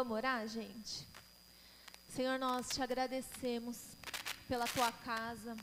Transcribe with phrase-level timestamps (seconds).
[0.00, 1.06] Vamos orar, gente?
[2.08, 3.76] Senhor, nós te agradecemos
[4.48, 5.54] pela tua casa,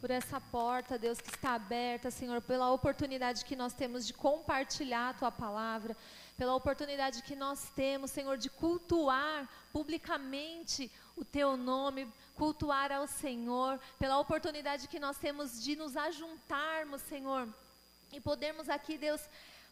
[0.00, 5.08] por essa porta, Deus, que está aberta, Senhor, pela oportunidade que nós temos de compartilhar
[5.08, 5.96] a tua palavra,
[6.36, 12.06] pela oportunidade que nós temos, Senhor, de cultuar publicamente o teu nome,
[12.36, 17.48] cultuar ao Senhor, pela oportunidade que nós temos de nos ajuntarmos, Senhor,
[18.12, 19.20] e podermos aqui, Deus,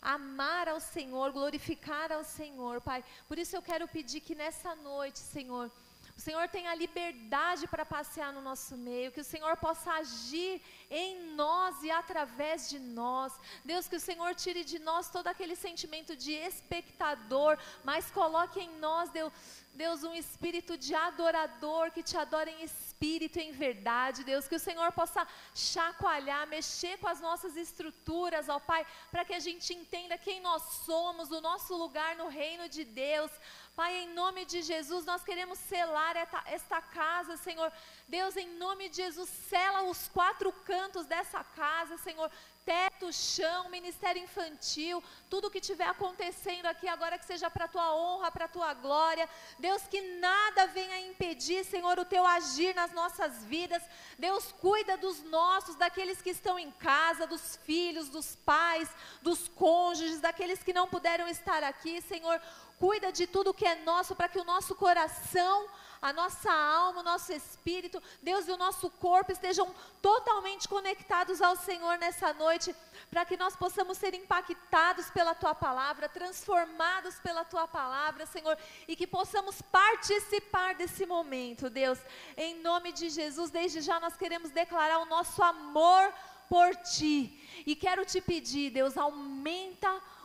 [0.04, 3.02] amar ao Senhor, glorificar ao Senhor, Pai.
[3.26, 5.70] Por isso eu quero pedir que nessa noite, Senhor,
[6.16, 11.34] o Senhor tenha liberdade para passear no nosso meio, que o Senhor possa agir em
[11.34, 13.32] nós e através de nós.
[13.64, 18.70] Deus, que o Senhor tire de nós todo aquele sentimento de espectador, mas coloque em
[18.78, 19.32] nós, Deus,
[19.74, 24.54] Deus, um espírito de adorador, que te adora em espírito e em verdade, Deus, que
[24.54, 29.74] o Senhor possa chacoalhar, mexer com as nossas estruturas, ó Pai, para que a gente
[29.74, 33.30] entenda quem nós somos, o nosso lugar no reino de Deus.
[33.74, 37.72] Pai, em nome de Jesus, nós queremos selar esta casa, Senhor.
[38.06, 42.30] Deus, em nome de Jesus, sela os quatro cantos dessa casa, Senhor
[42.64, 47.94] teto, chão, ministério infantil, tudo que estiver acontecendo aqui agora que seja para a tua
[47.94, 49.28] honra, para a tua glória.
[49.58, 53.82] Deus, que nada venha impedir, Senhor, o teu agir nas nossas vidas.
[54.18, 58.88] Deus, cuida dos nossos, daqueles que estão em casa, dos filhos, dos pais,
[59.20, 62.40] dos cônjuges, daqueles que não puderam estar aqui, Senhor.
[62.78, 65.68] Cuida de tudo que é nosso para que o nosso coração
[66.04, 71.56] a nossa alma, o nosso espírito, Deus e o nosso corpo estejam totalmente conectados ao
[71.56, 72.76] Senhor nessa noite,
[73.10, 78.94] para que nós possamos ser impactados pela tua palavra, transformados pela tua palavra, Senhor, e
[78.94, 81.98] que possamos participar desse momento, Deus.
[82.36, 86.12] Em nome de Jesus, desde já nós queremos declarar o nosso amor
[86.50, 87.64] por ti.
[87.66, 90.23] E quero te pedir, Deus, aumenta o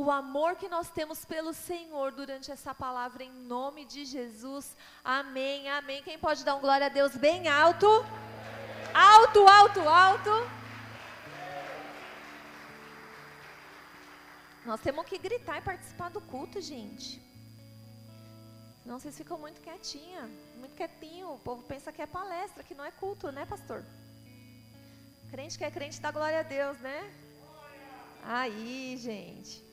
[0.00, 4.76] o amor que nós temos pelo Senhor durante essa palavra, em nome de Jesus.
[5.02, 6.04] Amém, amém.
[6.04, 7.88] Quem pode dar um glória a Deus bem alto?
[8.94, 10.30] Alto, alto, alto.
[14.64, 17.20] Nós temos que gritar e participar do culto, gente.
[18.86, 20.30] Não, vocês ficam muito quietinha,
[20.60, 21.32] muito quietinho.
[21.32, 23.84] O povo pensa que é palestra, que não é culto, né, pastor?
[25.32, 27.12] Crente que é crente dá glória a Deus, né?
[28.22, 29.67] Aí, gente.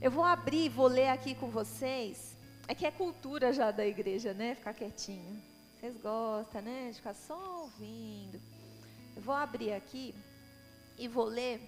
[0.00, 2.36] Eu vou abrir e vou ler aqui com vocês.
[2.68, 4.54] É que é cultura já da igreja, né?
[4.54, 5.42] Ficar quietinho.
[5.74, 6.90] Vocês gostam, né?
[6.90, 8.40] De ficar só ouvindo.
[9.16, 10.14] Eu vou abrir aqui
[10.96, 11.60] e vou ler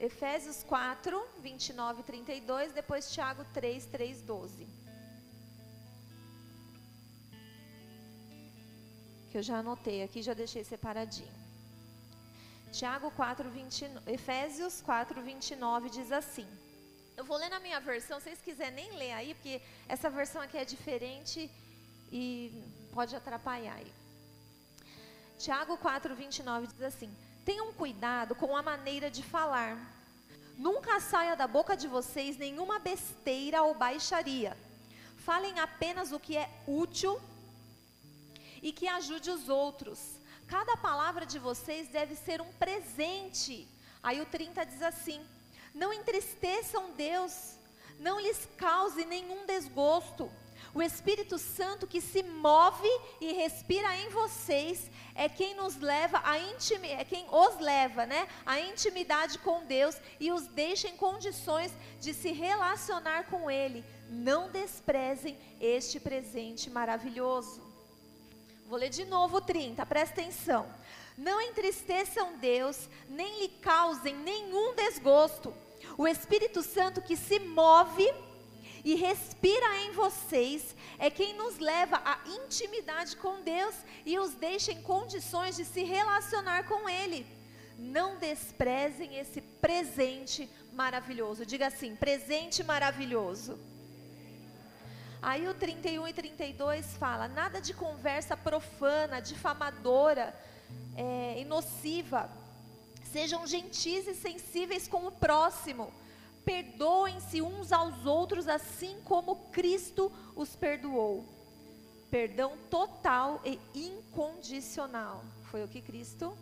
[0.00, 4.66] Efésios 4, 29 e 32, depois Tiago 3, 3, 12.
[9.30, 11.32] Que eu já anotei aqui, já deixei separadinho.
[12.72, 16.48] Tiago 4, 20, Efésios 4, 29 diz assim:
[17.16, 20.42] eu vou ler na minha versão, se vocês quiserem nem ler aí, porque essa versão
[20.42, 21.50] aqui é diferente
[22.10, 22.52] e
[22.92, 23.92] pode atrapalhar aí.
[25.38, 27.14] Tiago 4, 29 diz assim:
[27.44, 29.76] Tenham cuidado com a maneira de falar.
[30.56, 34.56] Nunca saia da boca de vocês nenhuma besteira ou baixaria.
[35.18, 37.20] Falem apenas o que é útil
[38.62, 40.16] e que ajude os outros.
[40.46, 43.68] Cada palavra de vocês deve ser um presente.
[44.02, 45.24] Aí o 30 diz assim:
[45.74, 47.56] não entristeçam Deus,
[47.98, 50.30] não lhes cause nenhum desgosto.
[50.72, 52.88] O Espírito Santo que se move
[53.20, 58.28] e respira em vocês é quem nos leva a intimidade, é quem os leva, né,
[58.44, 63.84] a intimidade com Deus e os deixa em condições de se relacionar com Ele.
[64.10, 67.62] Não desprezem este presente maravilhoso.
[68.66, 70.66] Vou ler de novo o 30, presta atenção.
[71.16, 75.54] Não entristeçam Deus, nem lhe causem nenhum desgosto.
[75.96, 78.04] O Espírito Santo que se move
[78.84, 84.72] e respira em vocês é quem nos leva à intimidade com Deus e os deixa
[84.72, 87.24] em condições de se relacionar com Ele.
[87.78, 91.46] Não desprezem esse presente maravilhoso.
[91.46, 93.58] Diga assim: presente maravilhoso.
[95.22, 100.34] Aí o 31 e 32 fala: nada de conversa profana, difamadora
[100.96, 102.30] é, e nociva
[103.14, 105.94] Sejam gentis e sensíveis com o próximo.
[106.44, 111.24] Perdoem-se uns aos outros, assim como Cristo os perdoou.
[112.10, 115.24] Perdão total e incondicional.
[115.44, 116.36] Foi o que Cristo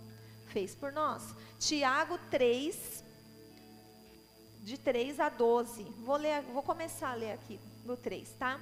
[0.47, 1.35] fez por nós.
[1.59, 3.05] Tiago 3,
[4.63, 5.83] de 3 a 12.
[5.83, 8.59] Vou, ler, vou começar a ler aqui no 3, tá?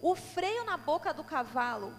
[0.00, 1.94] O freio na boca do cavalo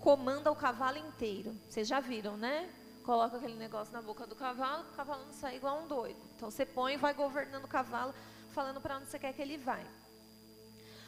[0.00, 1.56] comanda o cavalo inteiro.
[1.68, 2.68] Vocês já viram, né?
[3.02, 6.20] Coloca aquele negócio na boca do cavalo, o cavalo não sai igual um doido.
[6.36, 8.14] Então você põe e vai governando o cavalo,
[8.50, 9.78] falando para você quer que ele vá.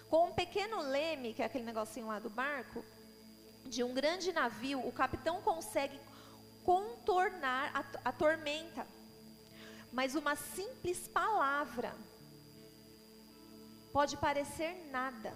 [0.09, 2.85] Com um pequeno leme, que é aquele negocinho lá do barco,
[3.65, 5.99] de um grande navio, o capitão consegue
[6.65, 8.87] contornar a, a tormenta.
[9.93, 11.95] Mas uma simples palavra
[13.93, 15.33] pode parecer nada,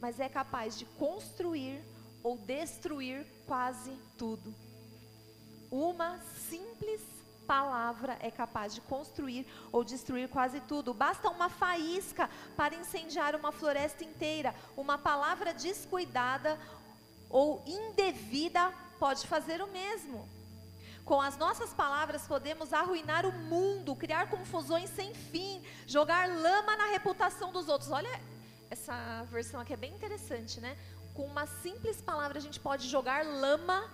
[0.00, 1.82] mas é capaz de construir
[2.22, 4.65] ou destruir quase tudo.
[5.70, 6.18] Uma
[6.48, 7.00] simples
[7.46, 10.92] palavra é capaz de construir ou destruir quase tudo.
[10.92, 14.54] Basta uma faísca para incendiar uma floresta inteira.
[14.76, 16.58] Uma palavra descuidada
[17.30, 20.28] ou indevida pode fazer o mesmo.
[21.04, 26.86] Com as nossas palavras podemos arruinar o mundo, criar confusões sem fim, jogar lama na
[26.86, 27.92] reputação dos outros.
[27.92, 28.20] Olha,
[28.68, 30.76] essa versão aqui é bem interessante, né?
[31.14, 33.88] Com uma simples palavra a gente pode jogar lama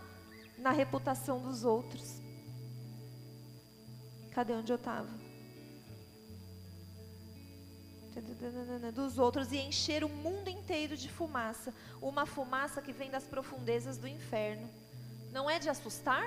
[0.58, 2.20] na reputação dos outros.
[4.32, 5.08] Cadê onde eu estava?
[8.94, 11.74] Dos outros e encher o mundo inteiro de fumaça.
[12.00, 14.68] Uma fumaça que vem das profundezas do inferno.
[15.30, 16.24] Não é de assustar?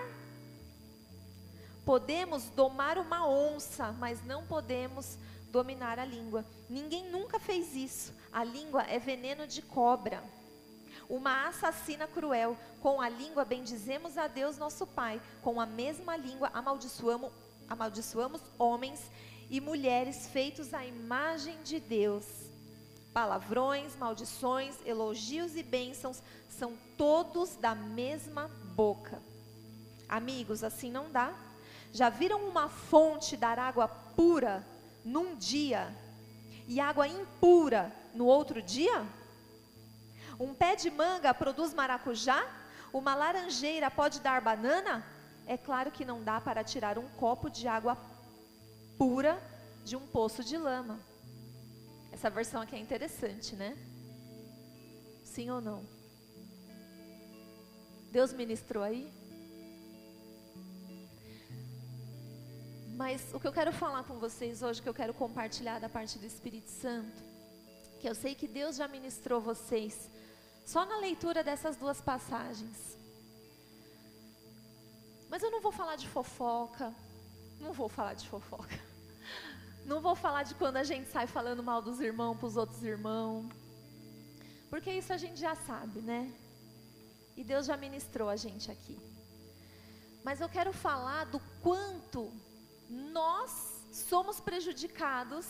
[1.86, 5.18] Podemos domar uma onça, mas não podemos
[5.52, 6.44] dominar a língua.
[6.68, 8.14] Ninguém nunca fez isso.
[8.32, 10.24] A língua é veneno de cobra.
[11.10, 12.58] Uma assassina cruel.
[12.82, 15.22] Com a língua bendizemos a Deus nosso Pai.
[15.42, 17.32] Com a mesma língua amaldiçoamos
[17.68, 19.12] amaldiçoamos homens
[19.50, 22.26] e mulheres feitos à imagem de Deus.
[23.14, 29.22] Palavrões, maldições, elogios e bênçãos são todos da mesma boca.
[30.08, 31.34] Amigos, assim não dá.
[31.94, 34.66] Já viram uma fonte dar água pura
[35.04, 35.96] num dia
[36.68, 39.06] e água impura no outro dia?
[40.40, 42.44] Um pé de manga produz maracujá?
[42.92, 45.06] Uma laranjeira pode dar banana?
[45.48, 47.98] É claro que não dá para tirar um copo de água
[48.98, 49.42] pura
[49.84, 51.00] de um poço de lama.
[52.12, 53.78] Essa versão aqui é interessante, né?
[55.24, 55.86] Sim ou não?
[58.12, 59.12] Deus ministrou aí?
[62.96, 66.18] Mas o que eu quero falar com vocês hoje, que eu quero compartilhar da parte
[66.18, 67.22] do Espírito Santo,
[68.00, 70.10] que eu sei que Deus já ministrou vocês,
[70.66, 72.98] só na leitura dessas duas passagens.
[75.30, 76.94] Mas eu não vou falar de fofoca.
[77.60, 78.78] Não vou falar de fofoca.
[79.86, 82.82] Não vou falar de quando a gente sai falando mal dos irmãos para os outros
[82.84, 83.46] irmãos.
[84.68, 86.34] Porque isso a gente já sabe, né?
[87.38, 88.98] E Deus já ministrou a gente aqui.
[90.24, 92.32] Mas eu quero falar do quanto
[92.90, 95.46] nós somos prejudicados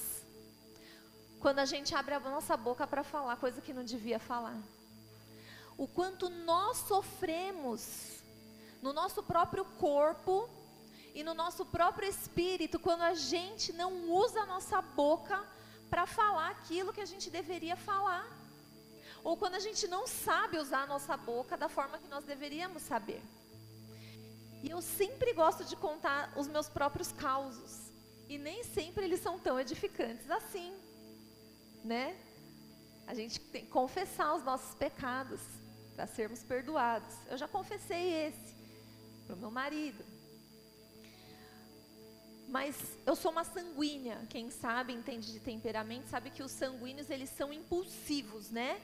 [1.39, 4.61] quando a gente abre a nossa boca para falar coisa que não devia falar.
[5.77, 8.23] O quanto nós sofremos
[8.81, 10.49] no nosso próprio corpo
[11.13, 15.43] e no nosso próprio espírito quando a gente não usa a nossa boca
[15.89, 18.25] para falar aquilo que a gente deveria falar.
[19.23, 22.83] Ou quando a gente não sabe usar a nossa boca da forma que nós deveríamos
[22.83, 23.21] saber.
[24.63, 27.91] E eu sempre gosto de contar os meus próprios causos.
[28.29, 30.73] E nem sempre eles são tão edificantes assim.
[31.83, 32.15] Né?
[33.07, 35.41] A gente tem que confessar os nossos pecados
[35.95, 37.15] para sermos perdoados.
[37.29, 38.55] Eu já confessei esse
[39.25, 40.03] para o meu marido.
[42.47, 42.75] Mas
[43.05, 47.51] eu sou uma sanguínea, quem sabe, entende de temperamento, sabe que os sanguíneos eles são
[47.51, 48.79] impulsivos, né?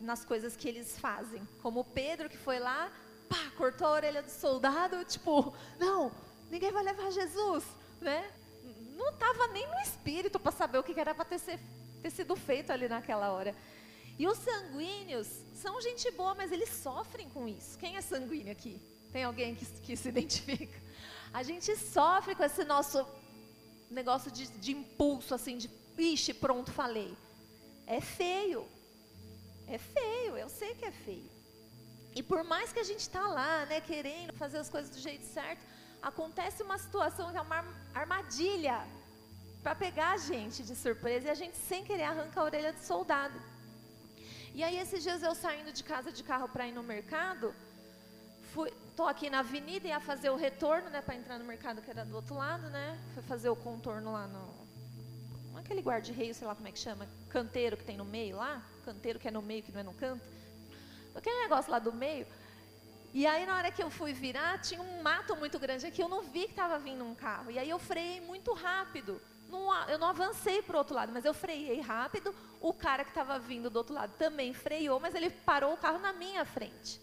[0.00, 1.46] Nas coisas que eles fazem.
[1.60, 2.90] Como Pedro que foi lá,
[3.28, 6.10] pá, cortou a orelha do soldado, tipo, não,
[6.50, 7.64] ninguém vai levar Jesus,
[8.00, 8.30] né?
[8.96, 11.40] Não estava nem no espírito para saber o que era para ter,
[12.02, 13.54] ter sido feito ali naquela hora.
[14.22, 17.76] E os sanguíneos são gente boa, mas eles sofrem com isso.
[17.76, 18.80] Quem é sanguíneo aqui?
[19.12, 20.80] Tem alguém que, que se identifica?
[21.34, 23.04] A gente sofre com esse nosso
[23.90, 27.16] negócio de, de impulso, assim, de, ixi, pronto, falei.
[27.84, 28.64] É feio.
[29.66, 31.28] É feio, eu sei que é feio.
[32.14, 35.24] E por mais que a gente está lá, né, querendo fazer as coisas do jeito
[35.24, 35.66] certo,
[36.00, 38.86] acontece uma situação que é uma armadilha
[39.64, 42.78] para pegar a gente de surpresa e a gente sem querer arranca a orelha do
[42.78, 43.50] soldado.
[44.54, 47.54] E aí esses dias eu saindo de casa de carro para ir no mercado,
[48.52, 51.80] fui, tô aqui na avenida e ia fazer o retorno, né, para entrar no mercado
[51.80, 52.98] que era do outro lado, né?
[53.26, 54.62] Fazer o contorno lá no
[55.56, 59.18] aquele guarda-reio, sei lá como é que chama, canteiro que tem no meio lá, canteiro
[59.18, 60.22] que é no meio que não é no canto.
[61.14, 62.26] Aquele negócio lá do meio.
[63.14, 66.08] E aí na hora que eu fui virar, tinha um mato muito grande aqui, eu
[66.08, 67.50] não vi que estava vindo um carro.
[67.50, 69.20] E aí eu freiei muito rápido.
[69.52, 72.34] Não, eu não avancei para o outro lado, mas eu freiei rápido.
[72.60, 76.00] O cara que estava vindo do outro lado também freou, mas ele parou o carro
[76.00, 77.00] na minha frente.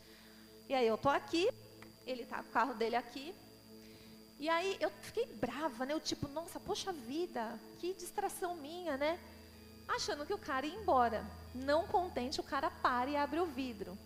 [0.68, 1.50] E aí eu tô aqui,
[2.06, 3.34] ele tá com o carro dele aqui.
[4.40, 5.94] E aí eu fiquei brava, né?
[5.94, 9.20] Eu tipo, nossa, poxa vida, que distração minha, né?
[9.90, 11.26] achando que o cara ia embora.
[11.54, 13.98] Não contente, o cara para e abre o vidro.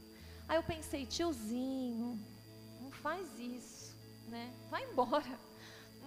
[0.48, 2.20] Aí eu pensei, tiozinho,
[2.82, 3.96] não faz isso,
[4.28, 4.52] né?
[4.70, 5.40] Vai embora.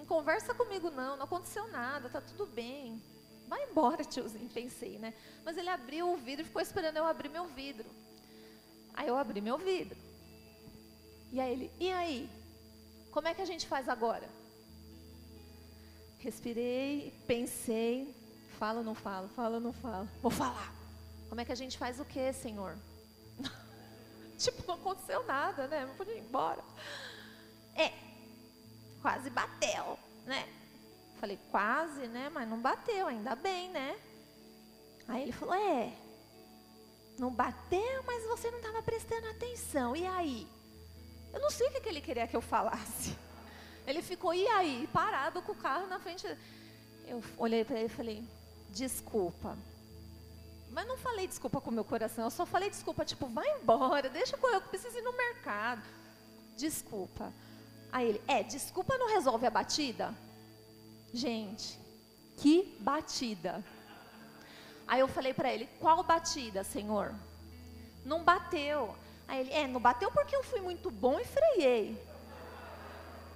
[0.07, 3.03] Conversa comigo não, não aconteceu nada, tá tudo bem.
[3.49, 5.15] Vai embora, tiozinho, pensei, né?
[5.45, 7.89] Mas ele abriu o vidro e ficou esperando eu abrir meu vidro.
[8.95, 9.97] Aí eu abri meu vidro.
[11.33, 12.31] E aí ele, e aí?
[13.11, 14.29] Como é que a gente faz agora?
[16.19, 18.15] Respirei, pensei,
[18.59, 20.09] falo ou não falo, falo ou não falo.
[20.23, 20.75] Vou falar.
[21.29, 22.77] Como é que a gente faz o quê, Senhor?
[24.39, 25.87] tipo, não aconteceu nada, né?
[25.87, 26.63] Não podia ir embora.
[27.75, 27.93] É,
[29.07, 30.49] quase bateu, né?
[31.21, 32.29] Falei, quase, né?
[32.29, 33.97] Mas não bateu, ainda bem, né?
[35.07, 35.93] Aí ele falou, é,
[37.17, 39.95] não bateu, mas você não estava prestando atenção.
[39.95, 40.45] E aí?
[41.33, 43.17] Eu não sei o que, ele queria que eu falasse.
[43.87, 44.89] Ele ficou, e aí?
[44.93, 46.27] Parado com o carro na frente.
[47.07, 48.25] Eu olhei para ele e falei,
[48.71, 49.57] desculpa.
[50.73, 54.09] Mas não falei desculpa com o meu coração, eu só falei desculpa, tipo, vai embora,
[54.09, 55.83] deixa eu, eu preciso ir no mercado.
[56.57, 57.33] Desculpa.
[57.97, 60.13] Aí ele, é, desculpa não resolve a batida?
[61.15, 61.81] Gente,
[62.37, 63.65] que batida.
[64.87, 67.15] Aí eu falei para ele, qual batida, Senhor?
[68.05, 68.95] Não bateu.
[69.27, 71.99] Aí ele, é, não bateu porque eu fui muito bom e freiei.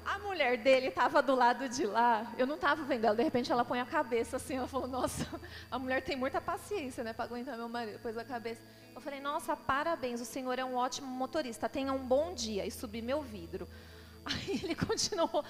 [0.04, 3.50] A mulher dele estava do lado de lá, eu não estava vendo ela, de repente
[3.50, 5.26] ela põe a cabeça assim, ela falou, nossa,
[5.70, 8.60] a mulher tem muita paciência, né, para aguentar meu marido, pôs a cabeça.
[8.94, 12.70] Eu falei, nossa, parabéns, o senhor é um ótimo motorista, tenha um bom dia, e
[12.70, 13.66] subi meu vidro.
[14.30, 15.44] Aí ele continuou,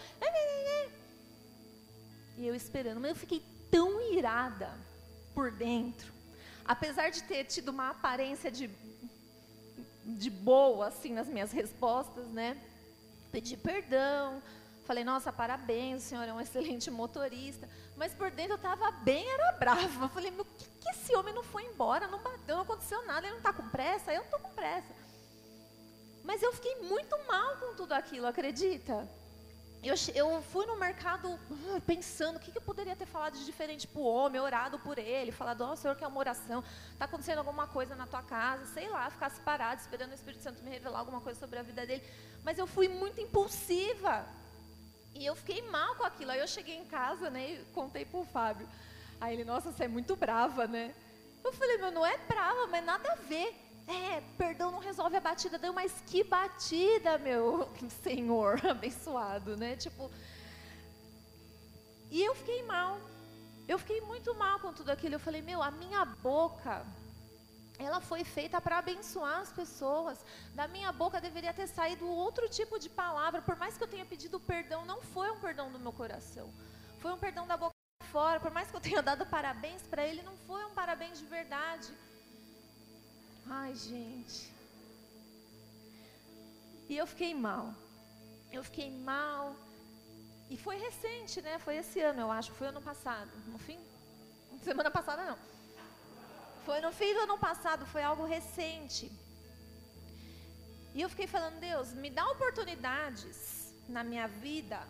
[2.36, 4.70] e eu esperando, mas eu fiquei tão irada
[5.34, 6.12] por dentro,
[6.64, 8.70] apesar de ter tido uma aparência de,
[10.04, 12.56] de boa, assim, nas minhas respostas, né,
[13.30, 14.42] pedi perdão,
[14.86, 17.68] falei, nossa, parabéns, o senhor é um excelente motorista.
[17.96, 20.06] Mas por dentro eu estava bem, era brava.
[20.06, 22.08] Eu falei, meu, que, que esse homem não foi embora?
[22.08, 24.12] Não bateu, não aconteceu nada, ele não está com pressa?
[24.12, 24.88] Eu estou com pressa.
[26.24, 29.08] Mas eu fiquei muito mal com tudo aquilo, acredita?
[29.82, 33.46] Eu, eu fui no mercado uh, pensando o que, que eu poderia ter falado de
[33.46, 36.62] diferente para o homem, orado por ele, falado, ó, Senhor, que é uma oração,
[36.92, 40.62] está acontecendo alguma coisa na tua casa, sei lá, ficasse parado esperando o Espírito Santo
[40.62, 42.02] me revelar alguma coisa sobre a vida dele.
[42.44, 44.26] Mas eu fui muito impulsiva.
[45.14, 46.30] E eu fiquei mal com aquilo.
[46.30, 48.68] Aí eu cheguei em casa, né, e contei para o Fábio.
[49.18, 50.94] Aí ele, nossa, você é muito brava, né?
[51.42, 53.54] Eu falei, meu, não é brava, mas nada a ver.
[53.90, 55.58] É, perdão não resolve a batida.
[55.58, 57.68] Deu, mas que batida, meu
[58.04, 59.74] Senhor abençoado, né?
[59.74, 60.08] Tipo.
[62.08, 63.00] E eu fiquei mal.
[63.66, 65.16] Eu fiquei muito mal com tudo aquilo.
[65.16, 66.86] Eu falei, meu, a minha boca,
[67.78, 70.24] ela foi feita para abençoar as pessoas.
[70.54, 73.42] Da minha boca deveria ter saído outro tipo de palavra.
[73.42, 76.52] Por mais que eu tenha pedido perdão, não foi um perdão do meu coração.
[77.00, 77.74] Foi um perdão da boca
[78.12, 78.38] fora.
[78.38, 81.92] Por mais que eu tenha dado parabéns para ele, não foi um parabéns de verdade.
[83.52, 84.52] Ai, gente.
[86.88, 87.74] E eu fiquei mal.
[88.52, 89.56] Eu fiquei mal.
[90.48, 91.58] E foi recente, né?
[91.58, 92.52] Foi esse ano, eu acho.
[92.52, 93.30] Foi ano passado.
[93.48, 93.78] No fim?
[94.62, 95.38] Semana passada, não.
[96.64, 97.84] Foi no fim do ano passado.
[97.86, 99.10] Foi algo recente.
[100.94, 104.80] E eu fiquei falando, Deus, me dá oportunidades na minha vida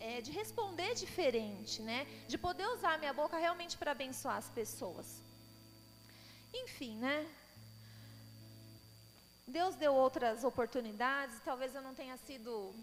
[0.00, 2.06] é, de responder diferente, né?
[2.26, 5.22] De poder usar a minha boca realmente para abençoar as pessoas.
[6.52, 7.16] Enfim, né?
[9.46, 12.74] Deus deu outras oportunidades, talvez eu não tenha sido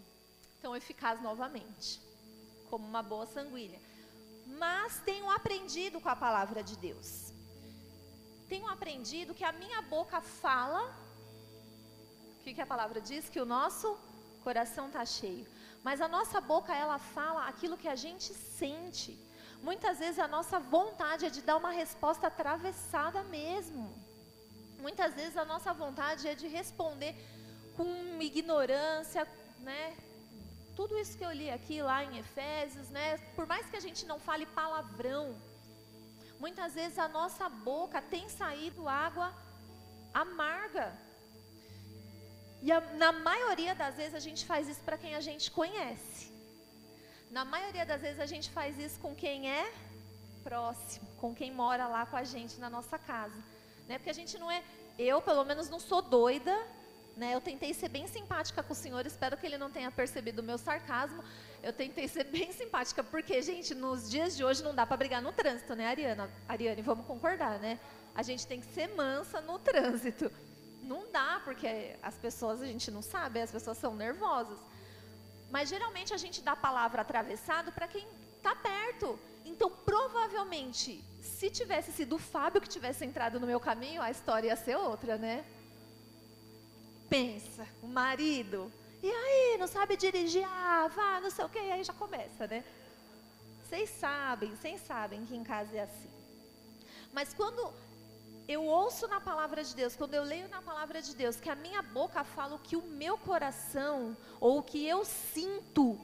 [0.60, 2.00] tão eficaz novamente,
[2.70, 3.80] como uma boa sanguínea.
[4.46, 7.32] Mas tenho aprendido com a palavra de Deus.
[8.48, 10.94] Tenho aprendido que a minha boca fala.
[12.38, 13.28] O que, que a palavra diz?
[13.28, 13.98] Que o nosso
[14.44, 15.46] coração está cheio.
[15.82, 19.18] Mas a nossa boca, ela fala aquilo que a gente sente.
[19.62, 23.92] Muitas vezes a nossa vontade é de dar uma resposta atravessada mesmo.
[24.86, 27.14] Muitas vezes a nossa vontade é de responder
[27.76, 27.86] com
[28.20, 29.26] ignorância,
[29.60, 29.96] né?
[30.74, 33.16] Tudo isso que eu li aqui lá em Efésios, né?
[33.36, 35.36] Por mais que a gente não fale palavrão,
[36.40, 39.32] muitas vezes a nossa boca tem saído água
[40.12, 40.92] amarga.
[42.60, 46.32] E a, na maioria das vezes a gente faz isso para quem a gente conhece.
[47.30, 49.72] Na maioria das vezes a gente faz isso com quem é
[50.42, 53.51] próximo, com quem mora lá com a gente na nossa casa.
[53.92, 53.98] Né?
[53.98, 54.62] Porque a gente não é,
[54.98, 56.58] eu pelo menos não sou doida,
[57.14, 57.34] né?
[57.34, 60.42] Eu tentei ser bem simpática com o senhor, espero que ele não tenha percebido o
[60.42, 61.22] meu sarcasmo.
[61.62, 65.20] Eu tentei ser bem simpática, porque, gente, nos dias de hoje não dá para brigar
[65.20, 66.30] no trânsito, né, Ariana?
[66.48, 67.78] Ariane, vamos concordar, né?
[68.14, 70.32] A gente tem que ser mansa no trânsito.
[70.82, 74.58] Não dá, porque as pessoas, a gente não sabe, as pessoas são nervosas.
[75.50, 78.06] Mas geralmente a gente dá a palavra atravessado para quem
[78.38, 79.18] está perto.
[79.52, 84.48] Então, provavelmente, se tivesse sido o Fábio que tivesse entrado no meu caminho, a história
[84.48, 85.44] ia ser outra, né?
[87.08, 90.46] Pensa, o marido, e aí, não sabe dirigir?
[90.46, 92.64] Ah, vá, não sei o que, e aí já começa, né?
[93.62, 96.10] Vocês sabem, vocês sabem que em casa é assim.
[97.12, 97.72] Mas quando
[98.48, 101.54] eu ouço na palavra de Deus, quando eu leio na palavra de Deus, que a
[101.54, 106.00] minha boca fala o que o meu coração, ou o que eu sinto,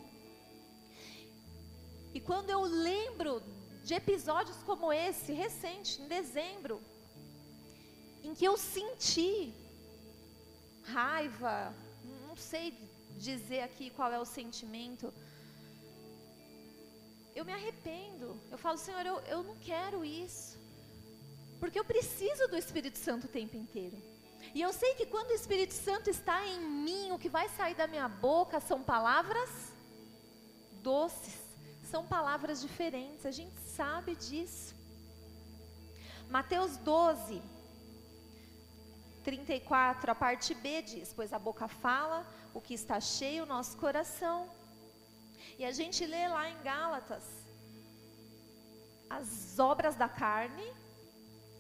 [2.19, 3.41] e quando eu lembro
[3.85, 6.83] de episódios como esse, recente, em dezembro,
[8.25, 9.55] em que eu senti
[10.83, 11.73] raiva,
[12.27, 12.75] não sei
[13.17, 15.15] dizer aqui qual é o sentimento,
[17.37, 18.37] eu me arrependo.
[18.51, 20.59] Eu falo, Senhor, eu, eu não quero isso.
[21.61, 23.97] Porque eu preciso do Espírito Santo o tempo inteiro.
[24.57, 27.77] E eu sei que quando o Espírito Santo está em mim, o que vai sair
[27.77, 29.51] da minha boca são palavras
[30.83, 31.48] doces,
[31.91, 34.75] são palavras diferentes, a gente sabe disso.
[36.29, 37.41] Mateus 12,
[39.25, 43.77] 34, a parte B diz: Pois a boca fala o que está cheio o nosso
[43.79, 44.51] coração.
[45.59, 47.25] E a gente lê lá em Gálatas
[49.09, 50.71] as obras da carne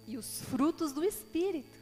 [0.06, 1.78] e os frutos do Espírito.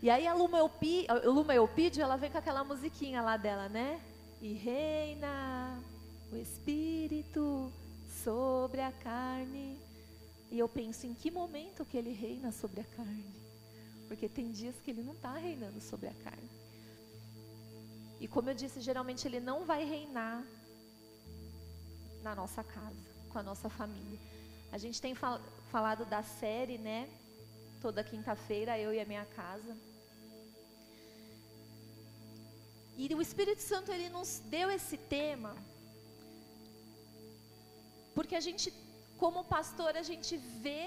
[0.00, 3.68] E aí a Luma, Eupi, a Luma Eupídio, ela vem com aquela musiquinha lá dela,
[3.68, 4.00] né?
[4.40, 5.82] E reina
[6.30, 7.72] o Espírito
[8.24, 9.80] sobre a carne.
[10.50, 13.34] E eu penso, em que momento que ele reina sobre a carne?
[14.06, 16.48] Porque tem dias que ele não está reinando sobre a carne.
[18.20, 20.44] E como eu disse, geralmente ele não vai reinar
[22.22, 22.96] na nossa casa,
[23.30, 24.18] com a nossa família.
[24.72, 27.08] A gente tem fal falado da série, né?
[27.80, 29.76] Toda quinta-feira, eu e a minha casa.
[32.96, 35.54] E o Espírito Santo ele nos deu esse tema
[38.18, 38.68] porque a gente,
[39.22, 40.84] como pastor, a gente vê,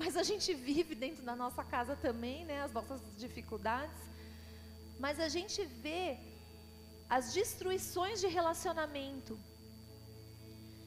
[0.00, 2.56] mas a gente vive dentro da nossa casa também, né?
[2.66, 4.02] As nossas dificuldades.
[5.04, 6.04] Mas a gente vê
[7.16, 9.36] as destruições de relacionamento.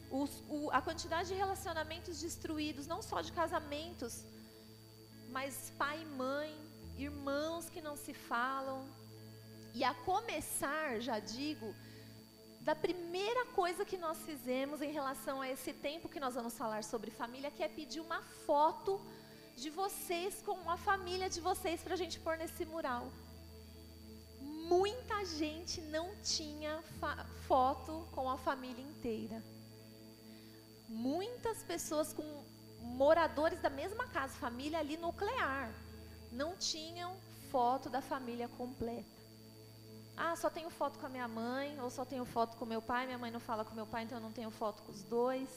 [0.09, 4.23] Os, o, a quantidade de relacionamentos destruídos, não só de casamentos,
[5.37, 6.51] mas pai e mãe,
[6.97, 8.79] irmãos que não se falam.
[9.73, 11.75] E a começar, já digo,
[12.63, 16.81] da primeira coisa que nós fizemos em relação a esse tempo que nós vamos falar
[16.83, 19.01] sobre família, que é pedir uma foto
[19.57, 23.11] de vocês com a família de vocês para a gente pôr nesse mural.
[24.39, 26.81] Muita gente não tinha
[27.47, 29.43] foto com a família inteira.
[30.87, 32.45] Muitas pessoas com
[32.79, 35.69] moradores da mesma casa, família ali nuclear,
[36.31, 37.13] não tinham
[37.51, 39.12] foto da família completa.
[40.15, 43.05] Ah, só tenho foto com a minha mãe, ou só tenho foto com meu pai,
[43.05, 45.49] minha mãe não fala com meu pai, então eu não tenho foto com os dois.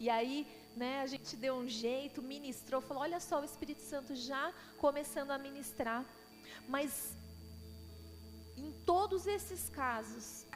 [0.00, 4.14] E aí, né, a gente deu um jeito, ministrou, falou: olha só, o Espírito Santo
[4.14, 6.04] já começando a ministrar.
[6.68, 7.12] Mas,
[8.56, 10.46] em todos esses casos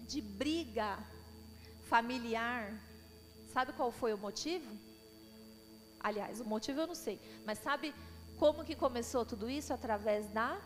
[0.00, 0.98] de briga
[1.88, 2.74] familiar,
[3.52, 4.68] sabe qual foi o motivo?
[6.00, 7.94] Aliás, o motivo eu não sei, mas sabe
[8.38, 9.72] como que começou tudo isso?
[9.72, 10.60] Através da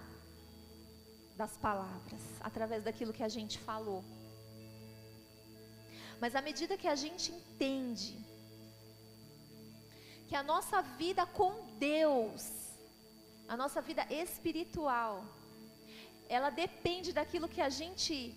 [1.36, 4.02] das palavras, através daquilo que a gente falou.
[6.20, 8.16] Mas à medida que a gente entende
[10.28, 12.42] que a nossa vida com Deus,
[13.46, 15.24] a nossa vida espiritual,
[16.28, 18.34] ela depende daquilo que a gente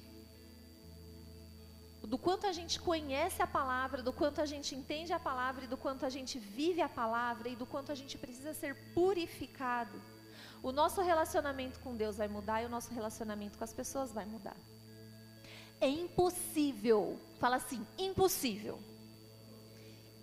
[2.14, 5.68] do quanto a gente conhece a palavra, do quanto a gente entende a palavra e
[5.68, 10.02] do quanto a gente vive a palavra e do quanto a gente precisa ser purificado
[10.62, 14.26] o nosso relacionamento com Deus vai mudar e o nosso relacionamento com as pessoas vai
[14.26, 14.58] mudar.
[15.80, 18.80] É impossível, fala assim, impossível.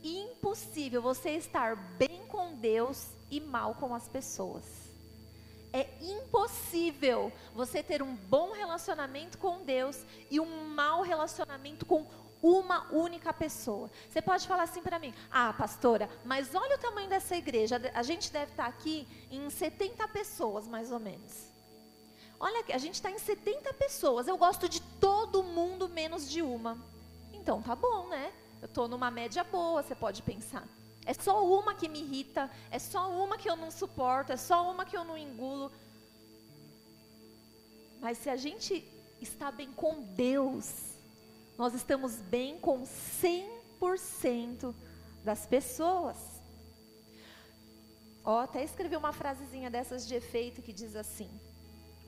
[0.02, 4.64] Impossível você estar bem com Deus e mal com as pessoas.
[5.72, 12.06] É impossível você ter um bom relacionamento com Deus e um mau relacionamento com
[12.42, 13.90] uma única pessoa.
[14.10, 17.80] Você pode falar assim para mim: "Ah, pastora, mas olha o tamanho dessa igreja.
[17.94, 21.46] A gente deve estar tá aqui em 70 pessoas, mais ou menos.
[22.38, 24.28] Olha, a gente está em 70 pessoas.
[24.28, 26.78] Eu gosto de todo mundo menos de uma.
[27.32, 28.32] Então tá bom, né?
[28.60, 30.66] Eu estou numa média boa, você pode pensar.
[31.04, 34.70] É só uma que me irrita, é só uma que eu não suporto, é só
[34.70, 35.70] uma que eu não engulo.
[38.00, 38.84] Mas se a gente
[39.20, 40.95] está bem com Deus,
[41.58, 44.74] nós estamos bem com 100%
[45.24, 46.16] das pessoas.
[48.24, 51.30] Ó, até escrevi uma frasezinha dessas de efeito que diz assim: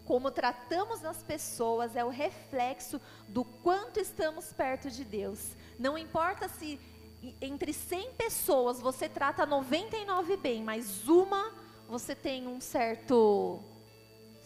[0.08, 5.50] como tratamos as pessoas é o reflexo do quanto estamos perto de Deus.
[5.78, 6.80] Não importa se
[7.42, 11.52] entre 100 pessoas você trata 99 bem, mas uma
[11.87, 13.62] você tem um certo,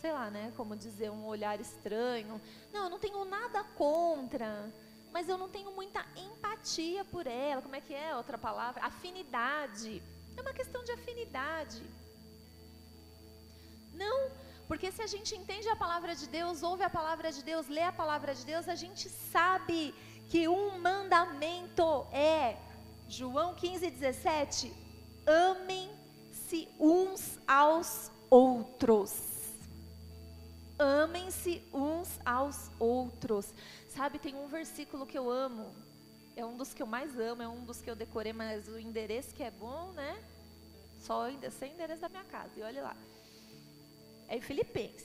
[0.01, 2.41] sei lá, né, como dizer, um olhar estranho.
[2.73, 4.69] Não, eu não tenho nada contra,
[5.13, 7.63] mas eu não tenho muita empatia por ela.
[7.63, 8.85] Como é que é outra palavra?
[8.85, 10.03] Afinidade.
[10.37, 11.83] É uma questão de afinidade.
[13.93, 14.31] Não
[14.73, 17.83] porque se a gente entende a palavra de Deus, ouve a palavra de Deus, lê
[17.83, 19.95] a palavra de Deus, a gente sabe
[20.31, 22.57] que um mandamento é,
[23.07, 24.73] João 15, 17,
[25.27, 29.32] amem-se uns aos outros.
[30.83, 33.55] Amem-se uns aos outros.
[33.89, 35.73] Sabe, tem um versículo que eu amo,
[36.35, 38.79] é um dos que eu mais amo, é um dos que eu decorei, mas o
[38.79, 40.23] endereço que é bom, né?
[41.01, 41.27] Só
[41.59, 42.97] sem endereço da minha casa, e olha lá.
[44.29, 45.05] É em Filipenses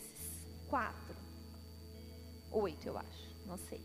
[0.70, 1.16] 4,
[2.52, 3.82] 8, eu acho, não sei.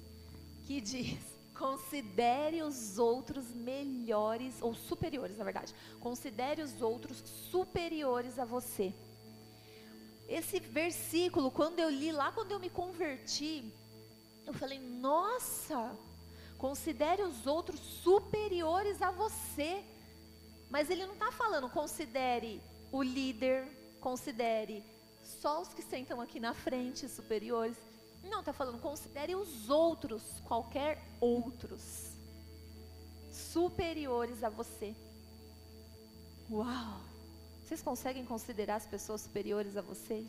[0.66, 1.18] Que diz:
[1.58, 5.74] considere os outros melhores, ou superiores, na verdade.
[6.00, 7.18] Considere os outros
[7.50, 8.94] superiores a você.
[10.28, 13.72] Esse versículo, quando eu li lá, quando eu me converti,
[14.46, 15.94] eu falei: nossa,
[16.58, 19.84] considere os outros superiores a você.
[20.70, 23.66] Mas ele não está falando, considere o líder,
[24.00, 24.82] considere
[25.22, 27.76] só os que sentam aqui na frente, superiores.
[28.24, 32.12] Não, está falando, considere os outros, qualquer outros,
[33.30, 34.94] superiores a você.
[36.50, 37.11] Uau!
[37.72, 40.28] Vocês conseguem considerar as pessoas superiores a vocês?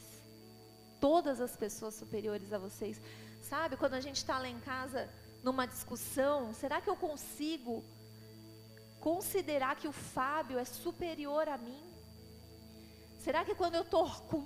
[1.01, 3.01] Todas as pessoas superiores a vocês.
[3.41, 5.09] Sabe, quando a gente está lá em casa,
[5.43, 7.83] numa discussão, será que eu consigo
[9.01, 11.83] considerar que o Fábio é superior a mim?
[13.19, 14.41] Será que quando eu com,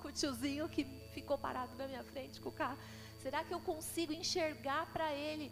[0.00, 2.78] com o tiozinho que ficou parado na minha frente com o carro,
[3.20, 5.50] será que eu consigo enxergar para ele,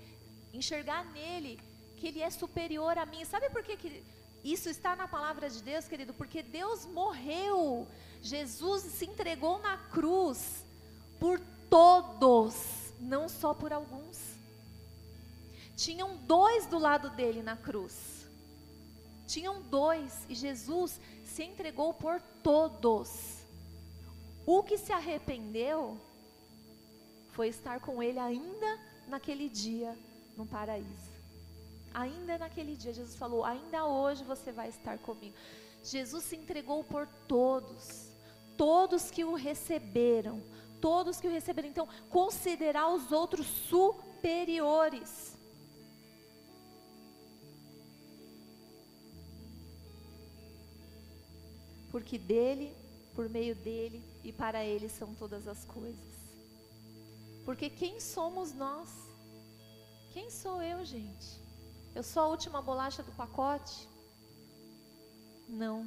[0.52, 1.60] enxergar nele
[1.96, 3.24] que ele é superior a mim?
[3.24, 6.12] Sabe por que, que isso está na palavra de Deus, querido?
[6.12, 7.86] Porque Deus morreu.
[8.20, 10.64] Jesus se entregou na cruz
[11.20, 14.18] por todos, não só por alguns.
[15.76, 18.26] Tinham dois do lado dele na cruz.
[19.26, 23.38] Tinham dois e Jesus se entregou por todos.
[24.44, 26.00] O que se arrependeu
[27.30, 28.78] foi estar com ele ainda
[29.08, 29.96] naquele dia
[30.36, 31.11] no paraíso.
[31.94, 35.34] Ainda naquele dia, Jesus falou: Ainda hoje você vai estar comigo.
[35.82, 38.10] Jesus se entregou por todos,
[38.56, 40.42] todos que o receberam,
[40.80, 41.68] todos que o receberam.
[41.68, 45.32] Então, considerar os outros superiores.
[51.92, 52.74] porque dele,
[53.14, 56.16] por meio dele e para ele são todas as coisas.
[57.44, 58.88] Porque quem somos nós?
[60.10, 61.41] Quem sou eu, gente?
[61.94, 63.86] Eu sou a última bolacha do pacote?
[65.46, 65.86] Não.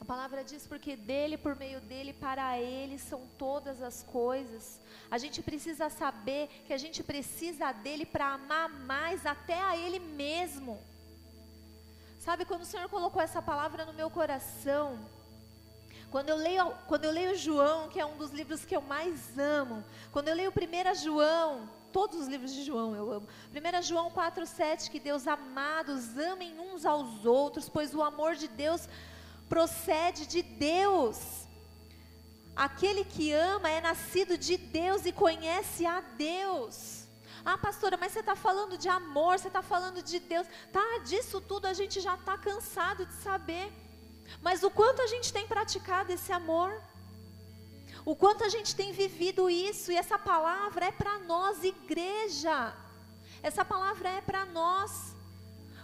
[0.00, 4.80] A palavra diz porque dele, por meio dele, para ele são todas as coisas.
[5.08, 10.00] A gente precisa saber que a gente precisa dele para amar mais até a ele
[10.00, 10.82] mesmo.
[12.18, 14.98] Sabe, quando o Senhor colocou essa palavra no meu coração,
[16.10, 19.38] quando eu leio, quando eu leio João, que é um dos livros que eu mais
[19.38, 23.28] amo, quando eu leio 1 João, todos os livros de João eu amo.
[23.52, 28.88] 1 João 4,7, que Deus amados, amem uns aos outros, pois o amor de Deus
[29.48, 31.46] procede de Deus.
[32.56, 37.06] Aquele que ama é nascido de Deus e conhece a Deus.
[37.44, 40.46] Ah, pastora, mas você está falando de amor, você está falando de Deus.
[40.72, 43.72] Tá, disso tudo a gente já está cansado de saber.
[44.40, 46.80] Mas o quanto a gente tem praticado esse amor,
[48.04, 52.74] o quanto a gente tem vivido isso, e essa palavra é para nós, igreja.
[53.42, 55.14] Essa palavra é para nós.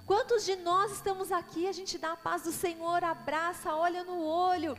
[0.05, 4.21] Quantos de nós estamos aqui, a gente dá a paz do Senhor, abraça, olha no
[4.21, 4.77] olho,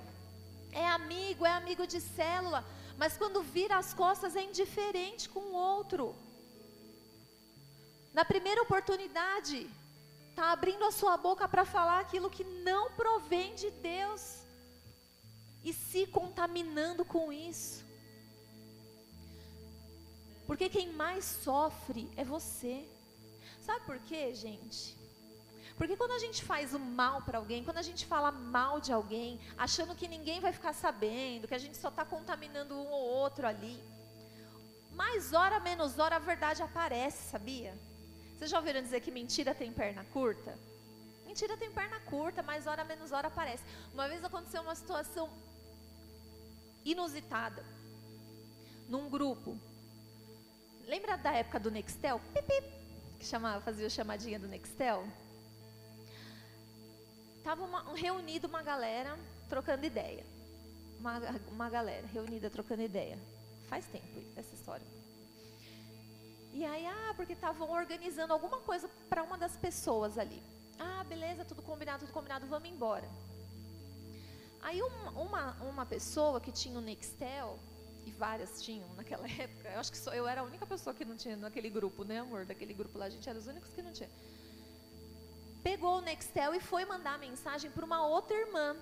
[0.72, 2.66] é amigo, é amigo de célula,
[2.98, 6.16] mas quando vira as costas é indiferente com o outro.
[8.14, 9.70] Na primeira oportunidade,
[10.30, 14.39] está abrindo a sua boca para falar aquilo que não provém de Deus
[15.64, 17.86] e se contaminando com isso.
[20.48, 22.88] Porque quem mais sofre é você.
[23.62, 24.98] Sabe por quê, gente?
[25.78, 28.92] Porque quando a gente faz o mal para alguém, quando a gente fala mal de
[28.92, 33.02] alguém, achando que ninguém vai ficar sabendo, que a gente só está contaminando um ou
[33.02, 33.82] outro ali,
[34.92, 37.74] mais hora menos hora a verdade aparece, sabia?
[38.38, 40.58] Vocês já ouviram dizer que mentira tem perna curta?
[41.26, 43.64] Mentira tem perna curta, mais hora menos hora aparece.
[43.94, 45.30] Uma vez aconteceu uma situação
[46.86, 47.64] inusitada
[48.88, 49.58] num grupo.
[50.86, 52.20] Lembra da época do Nextel?
[52.34, 52.64] Pip,
[53.20, 55.08] que chamava, fazia chamadinha do Nextel?
[57.44, 60.26] Tava uma, reunido uma galera trocando ideia.
[61.00, 61.20] Uma,
[61.52, 63.18] uma galera reunida trocando ideia.
[63.70, 64.86] Faz tempo essa história.
[66.52, 70.42] E aí, ah, porque estavam organizando alguma coisa para uma das pessoas ali.
[70.80, 73.08] Ah, beleza, tudo combinado, tudo combinado, vamos embora.
[74.62, 77.60] Aí uma, uma, uma pessoa que tinha o Nextel,
[78.06, 81.06] e várias tinham naquela época, eu acho que só, eu era a única pessoa que
[81.06, 82.46] não tinha naquele grupo, né amor?
[82.46, 84.10] Daquele grupo lá, a gente era os únicos que não tinha.
[85.64, 88.76] Pegou o Nextel e foi mandar mensagem para uma outra irmã.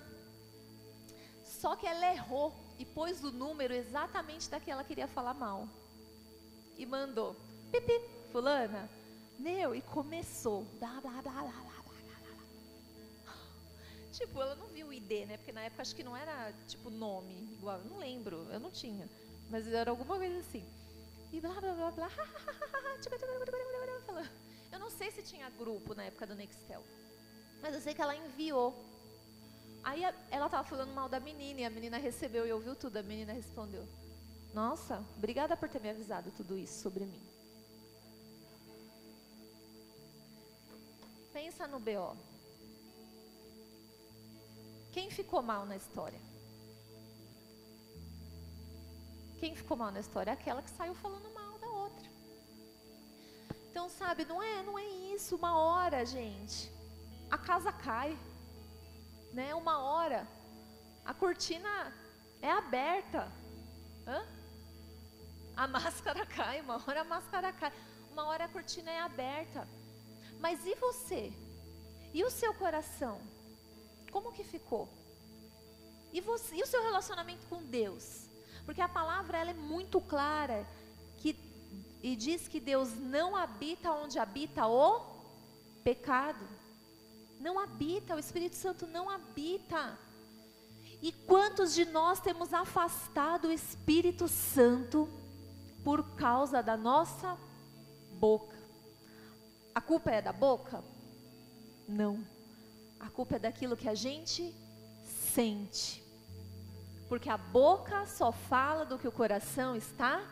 [1.44, 5.68] Só que ela errou e pôs o número exatamente da que ela queria falar mal.
[6.76, 7.34] E mandou,
[7.72, 8.88] pipi, fulana,
[9.38, 10.64] meu, e começou.
[10.78, 11.68] Blá, blá, blá, blá,
[14.12, 14.67] Tipo, ela não
[14.98, 15.36] ID, né?
[15.36, 17.80] Porque na época acho que não era, tipo, nome igual.
[17.84, 19.08] Não lembro, eu não tinha.
[19.50, 20.64] Mas era alguma coisa assim.
[21.32, 22.10] E blá, blá, blá, blá.
[24.70, 26.82] Eu não sei se tinha grupo na época do Nextel.
[27.60, 28.74] Mas eu sei que ela enviou.
[29.82, 32.96] Aí ela estava falando mal da menina e a menina recebeu e ouviu tudo.
[32.96, 33.86] A menina respondeu:
[34.52, 37.22] Nossa, obrigada por ter me avisado tudo isso sobre mim.
[41.32, 42.16] Pensa no BO.
[44.92, 46.20] Quem ficou mal na história?
[49.38, 50.32] Quem ficou mal na história?
[50.32, 52.08] Aquela que saiu falando mal da outra.
[53.70, 55.36] Então, sabe, não é, não é isso.
[55.36, 56.72] Uma hora, gente,
[57.30, 58.18] a casa cai,
[59.32, 59.54] né?
[59.54, 60.26] Uma hora,
[61.04, 61.92] a cortina
[62.42, 63.30] é aberta.
[64.06, 64.26] Hã?
[65.56, 67.72] A máscara cai, uma hora a máscara cai,
[68.10, 69.68] uma hora a cortina é aberta.
[70.40, 71.32] Mas e você?
[72.12, 73.20] E o seu coração?
[74.10, 74.88] Como que ficou?
[76.12, 78.28] E, você, e o seu relacionamento com Deus?
[78.64, 80.66] Porque a palavra ela é muito clara
[81.18, 81.38] que,
[82.02, 85.00] e diz que Deus não habita onde habita o
[85.84, 86.46] pecado.
[87.40, 89.98] Não habita, o Espírito Santo não habita.
[91.00, 95.08] E quantos de nós temos afastado o Espírito Santo
[95.84, 97.38] por causa da nossa
[98.12, 98.58] boca?
[99.74, 100.82] A culpa é da boca?
[101.86, 102.37] Não.
[103.00, 104.54] A culpa é daquilo que a gente
[105.34, 106.02] sente.
[107.08, 110.22] Porque a boca só fala do que o coração está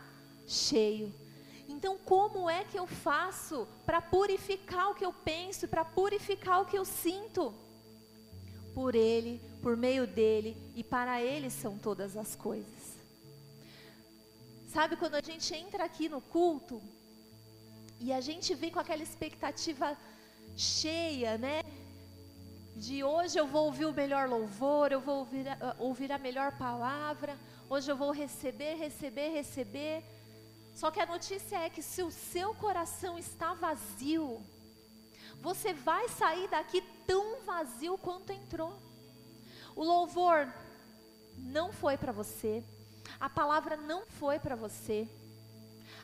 [0.46, 1.12] cheio.
[1.68, 6.66] Então, como é que eu faço para purificar o que eu penso, para purificar o
[6.66, 7.52] que eu sinto?
[8.74, 12.96] Por Ele, por meio dele e para Ele são todas as coisas.
[14.68, 16.82] Sabe quando a gente entra aqui no culto
[17.98, 19.96] e a gente vem com aquela expectativa
[20.54, 21.62] cheia, né?
[22.76, 26.52] De hoje eu vou ouvir o melhor louvor, eu vou ouvir a, ouvir a melhor
[26.58, 27.38] palavra,
[27.70, 30.04] hoje eu vou receber, receber, receber.
[30.74, 34.42] Só que a notícia é que se o seu coração está vazio,
[35.40, 38.78] você vai sair daqui tão vazio quanto entrou.
[39.74, 40.46] O louvor
[41.38, 42.62] não foi para você,
[43.18, 45.08] a palavra não foi para você,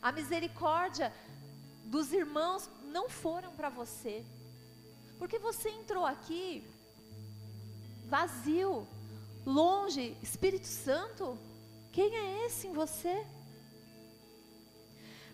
[0.00, 1.12] a misericórdia
[1.84, 4.24] dos irmãos não foram para você.
[5.22, 6.64] Porque você entrou aqui
[8.08, 8.84] vazio,
[9.46, 11.38] longe, Espírito Santo,
[11.92, 13.24] quem é esse em você?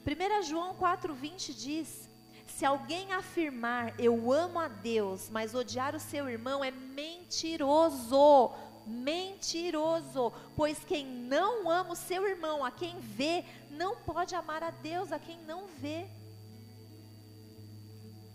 [0.07, 2.07] 1 João 4,20 diz:
[2.46, 8.53] Se alguém afirmar eu amo a Deus, mas odiar o seu irmão é mentiroso.
[8.85, 14.70] Mentiroso, pois quem não ama o seu irmão, a quem vê, não pode amar a
[14.70, 16.07] Deus, a quem não vê.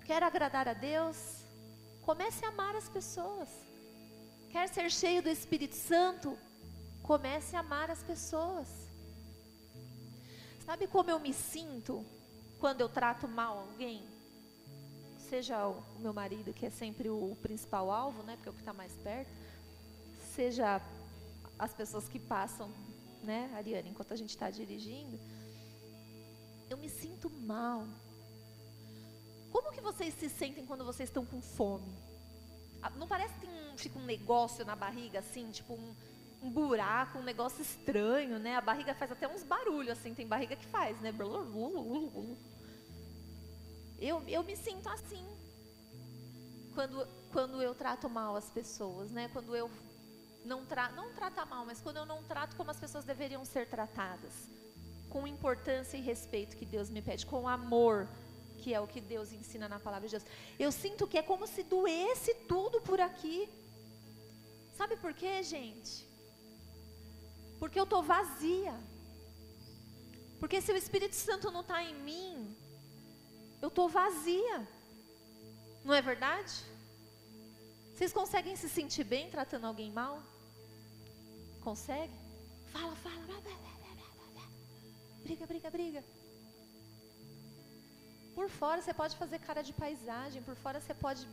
[0.04, 1.43] Quer agradar a Deus?
[2.06, 3.50] Comece a amar as pessoas.
[4.50, 6.38] Quer ser cheio do Espírito Santo?
[7.02, 8.68] Comece a amar as pessoas.
[10.66, 12.06] Sabe como eu me sinto
[12.60, 14.04] quando eu trato mal alguém?
[15.30, 18.36] Seja o meu marido, que é sempre o principal alvo, né?
[18.36, 19.32] Porque é o que está mais perto.
[20.36, 20.82] Seja
[21.58, 22.70] as pessoas que passam,
[23.24, 25.20] né, Ariane, enquanto a gente está dirigindo.
[26.70, 27.88] Eu me sinto mal
[29.54, 31.94] como que vocês se sentem quando vocês estão com fome?
[32.82, 35.96] Ah, não parece que tem um, fica um negócio na barriga assim, tipo um,
[36.42, 38.56] um buraco, um negócio estranho, né?
[38.56, 41.14] A barriga faz até uns barulhos assim, tem barriga que faz, né?
[44.00, 45.24] Eu, eu me sinto assim
[46.74, 49.30] quando, quando eu trato mal as pessoas, né?
[49.32, 49.70] Quando eu
[50.44, 53.68] não, tra não trata mal, mas quando eu não trato como as pessoas deveriam ser
[53.68, 54.50] tratadas,
[55.12, 58.10] com importância e respeito que Deus me pede, com amor,
[58.64, 60.30] que é o que Deus ensina na palavra de Deus.
[60.66, 63.38] Eu sinto que é como se doesse tudo por aqui.
[64.80, 65.92] Sabe por quê, gente?
[67.60, 68.76] Porque eu estou vazia.
[70.40, 72.56] Porque se o Espírito Santo não está em mim,
[73.62, 74.58] eu estou vazia.
[75.84, 76.54] Não é verdade?
[77.94, 80.24] Vocês conseguem se sentir bem tratando alguém mal?
[81.68, 82.18] Consegue?
[82.72, 83.14] Fala, fala.
[85.24, 86.04] Briga, briga, briga.
[88.36, 91.28] Por fora você pode fazer cara de paisagem, por fora você pode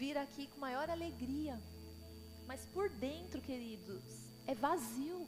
[0.00, 1.60] vir aqui com maior alegria.
[2.46, 4.04] Mas por dentro, queridos,
[4.46, 5.26] é vazio.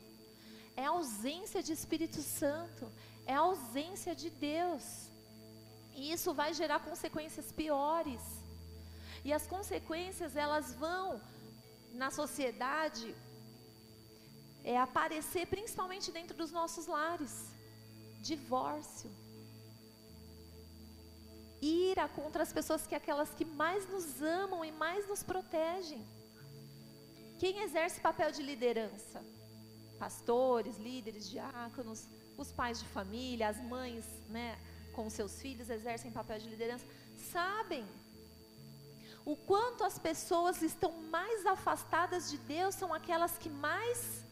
[0.76, 2.84] É ausência de Espírito Santo,
[3.26, 4.84] é ausência de Deus.
[5.94, 8.22] E isso vai gerar consequências piores.
[9.24, 11.20] E as consequências, elas vão
[11.92, 13.14] na sociedade
[14.64, 17.34] é aparecer principalmente dentro dos nossos lares.
[18.20, 19.10] Divórcio,
[21.60, 26.06] ira contra as pessoas que aquelas que mais nos amam e mais nos protegem.
[27.38, 29.24] Quem exerce papel de liderança?
[29.98, 34.58] Pastores, líderes, diáconos, os pais de família, as mães, né,
[34.92, 36.84] com seus filhos exercem papel de liderança,
[37.32, 37.84] sabem
[39.28, 44.24] o quanto as pessoas estão mais afastadas de Deus são aquelas que mais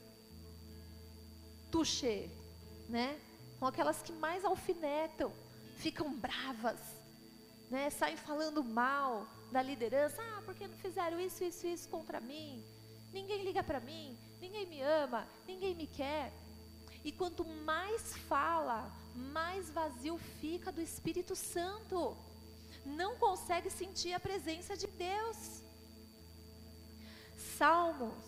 [1.70, 2.30] tuxê,
[2.88, 3.20] né?
[3.58, 5.30] São aquelas que mais alfinetam,
[5.76, 6.80] ficam bravas,
[7.70, 12.64] né, saem falando mal da liderança, ah, porque não fizeram isso, isso, isso contra mim,
[13.12, 16.32] ninguém liga para mim, ninguém me ama, ninguém me quer.
[17.04, 22.16] E quanto mais fala, mais vazio fica do Espírito Santo.
[22.84, 25.62] Não consegue sentir a presença de Deus.
[27.56, 28.24] Salmos.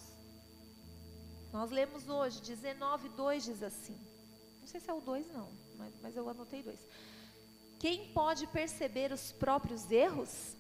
[1.53, 3.99] Nós lemos hoje, 19, 2 diz assim.
[4.61, 6.79] Não sei se é o 2 não, mas, mas eu anotei dois.
[7.79, 10.57] Quem pode perceber os próprios erros?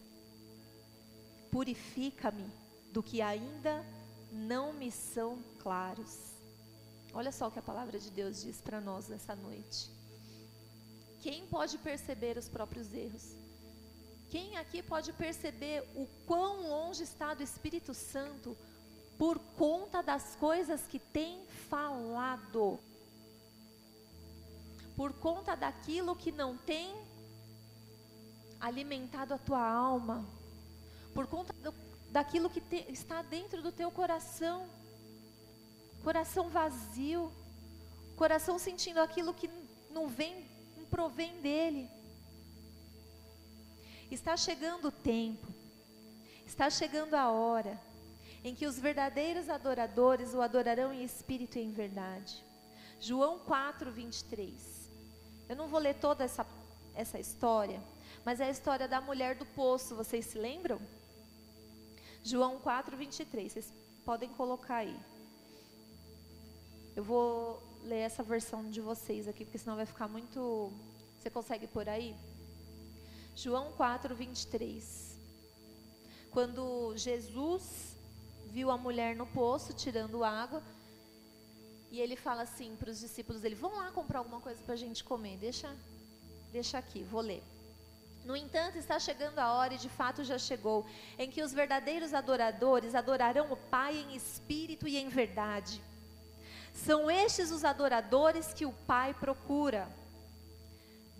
[1.50, 2.46] Purifica-me
[2.92, 3.84] do que ainda
[4.30, 6.16] não me são claros.
[7.12, 9.90] Olha só o que a palavra de Deus diz para nós nessa noite.
[11.20, 13.34] Quem pode perceber os próprios erros?
[14.30, 18.56] Quem aqui pode perceber o quão longe está do Espírito Santo
[19.18, 22.78] por conta das coisas que tem falado?
[24.94, 27.07] Por conta daquilo que não tem
[28.60, 30.24] alimentado a tua alma,
[31.14, 31.74] por conta do,
[32.10, 34.68] daquilo que te, está dentro do teu coração.
[36.02, 37.32] Coração vazio,
[38.16, 39.50] coração sentindo aquilo que
[39.90, 41.88] não vem, não provém dele.
[44.10, 45.46] Está chegando o tempo,
[46.46, 47.78] está chegando a hora
[48.44, 52.44] em que os verdadeiros adoradores o adorarão em espírito e em verdade.
[53.00, 54.90] João 4, 23.
[55.48, 56.46] Eu não vou ler toda essa,
[56.94, 57.82] essa história,
[58.28, 60.78] mas é a história da mulher do poço, vocês se lembram?
[62.22, 63.50] João 4, 23.
[63.50, 63.72] Vocês
[64.04, 64.94] podem colocar aí.
[66.94, 70.70] Eu vou ler essa versão de vocês aqui, porque senão vai ficar muito.
[71.18, 72.14] Você consegue por aí?
[73.34, 75.18] João 4, 23.
[76.30, 77.96] Quando Jesus
[78.44, 80.62] viu a mulher no poço tirando água,
[81.90, 84.82] e ele fala assim para os discípulos dele: Vão lá comprar alguma coisa para a
[84.84, 85.38] gente comer.
[85.38, 85.74] Deixa,
[86.52, 87.42] deixa aqui, vou ler.
[88.28, 90.84] No entanto, está chegando a hora, e de fato já chegou,
[91.18, 95.80] em que os verdadeiros adoradores adorarão o Pai em espírito e em verdade.
[96.74, 99.88] São estes os adoradores que o Pai procura.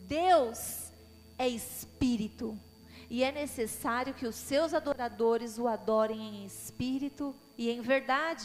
[0.06, 0.90] Deus
[1.38, 2.60] é espírito,
[3.08, 8.44] e é necessário que os seus adoradores o adorem em espírito e em verdade.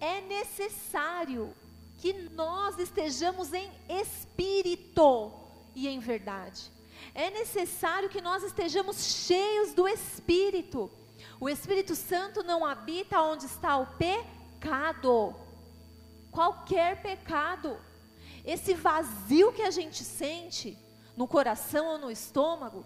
[0.00, 1.54] É necessário
[1.98, 5.30] que nós estejamos em espírito
[5.74, 6.77] e em verdade
[7.14, 10.90] é necessário que nós estejamos cheios do Espírito.
[11.40, 15.34] O Espírito Santo não habita onde está o pecado,
[16.30, 17.78] qualquer pecado.
[18.44, 20.78] Esse vazio que a gente sente
[21.16, 22.84] no coração ou no estômago,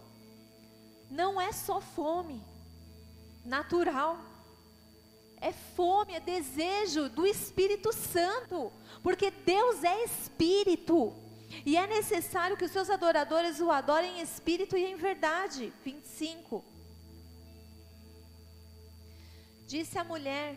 [1.11, 2.43] não é só fome
[3.45, 4.19] natural.
[5.41, 11.13] É fome, é desejo do Espírito Santo, porque Deus é Espírito.
[11.65, 15.73] E é necessário que os seus adoradores o adorem em espírito e em verdade.
[15.85, 16.65] 25.
[19.67, 20.57] Disse a mulher: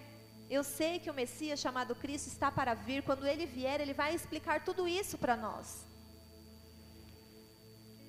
[0.49, 3.03] Eu sei que o Messias chamado Cristo está para vir.
[3.03, 5.85] Quando ele vier, ele vai explicar tudo isso para nós.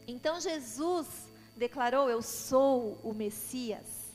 [0.07, 1.07] Então Jesus
[1.57, 4.07] declarou: Eu sou o Messias.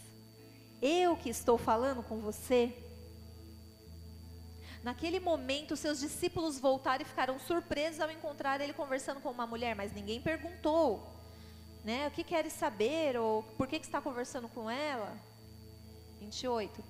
[0.82, 2.74] Eu que estou falando com você.
[4.84, 9.76] Naquele momento, seus discípulos voltaram e ficaram surpresos ao encontrar ele conversando com uma mulher,
[9.76, 11.08] mas ninguém perguntou,
[11.84, 12.08] né?
[12.08, 15.16] O que queres saber ou por que, que está conversando com ela?
[16.20, 16.84] 28.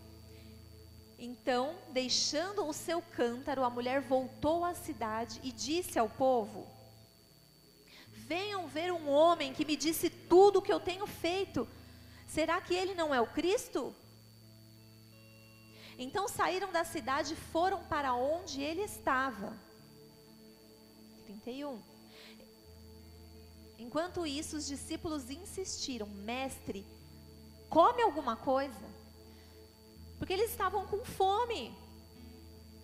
[1.20, 6.66] Então, deixando o seu cântaro, a mulher voltou à cidade e disse ao povo:
[8.08, 11.68] Venham ver um homem que me disse tudo o que eu tenho feito.
[12.26, 13.94] Será que ele não é o Cristo?
[15.98, 19.54] Então saíram da cidade e foram para onde ele estava.
[21.26, 21.80] 31.
[23.78, 26.86] Enquanto isso, os discípulos insistiram: Mestre,
[27.70, 28.92] come alguma coisa.
[30.20, 31.76] Porque eles estavam com fome.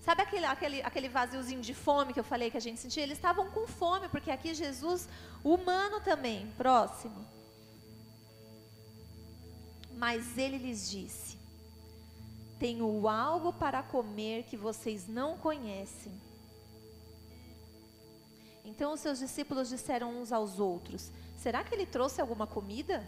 [0.04, 3.04] Sabe aquele, aquele, aquele vaziozinho de fome que eu falei que a gente sentia?
[3.04, 5.08] Eles estavam com fome, porque aqui Jesus,
[5.44, 7.28] humano também, próximo.
[9.98, 11.38] Mas ele lhes disse:
[12.60, 16.12] Tenho algo para comer que vocês não conhecem.
[18.66, 23.08] Então os seus discípulos disseram uns aos outros: Será que ele trouxe alguma comida?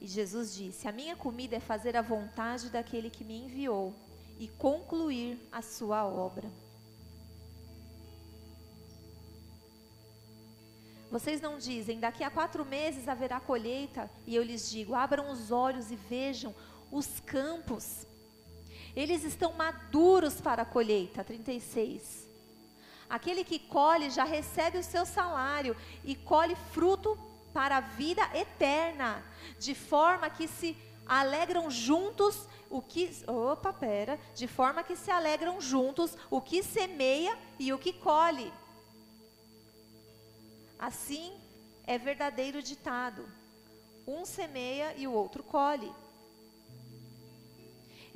[0.00, 3.94] E Jesus disse: A minha comida é fazer a vontade daquele que me enviou
[4.38, 6.50] e concluir a sua obra.
[11.10, 15.50] Vocês não dizem, daqui a quatro meses haverá colheita, e eu lhes digo: abram os
[15.50, 16.54] olhos e vejam
[16.90, 18.06] os campos.
[18.94, 21.22] Eles estão maduros para a colheita.
[21.22, 22.28] 36.
[23.08, 27.18] Aquele que colhe já recebe o seu salário e colhe fruto
[27.52, 29.24] para a vida eterna,
[29.58, 30.76] de forma que se
[31.06, 37.36] alegram juntos o que, opa, pera, de forma que se alegram juntos o que semeia
[37.58, 38.52] e o que colhe.
[40.78, 41.32] Assim
[41.86, 43.26] é verdadeiro ditado:
[44.06, 45.90] um semeia e o outro colhe.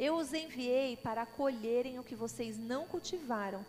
[0.03, 3.65] Eu os enviei para colherem o que vocês não cultivaram.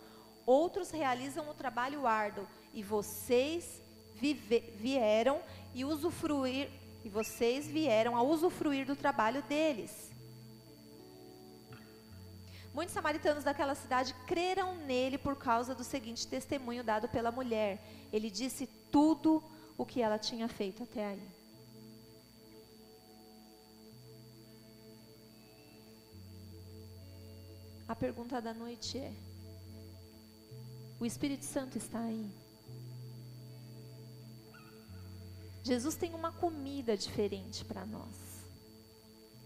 [0.48, 3.80] Outros realizam o trabalho árduo e vocês
[4.16, 5.40] vive, vieram
[5.76, 6.72] e usufruir,
[7.06, 10.10] e vocês vieram a usufruir do trabalho deles.
[12.74, 17.80] Muitos samaritanos daquela cidade creram nele por causa do seguinte testemunho dado pela mulher.
[18.12, 19.44] Ele disse tudo
[19.78, 21.43] o que ela tinha feito até aí.
[28.04, 29.14] Pergunta da noite é:
[31.00, 32.30] O Espírito Santo está aí?
[35.64, 38.44] Jesus tem uma comida diferente para nós.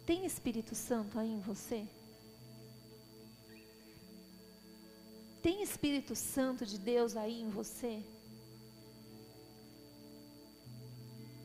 [0.08, 1.88] Tem Espírito Santo aí em você?
[5.44, 8.04] Tem Espírito Santo de Deus aí em você?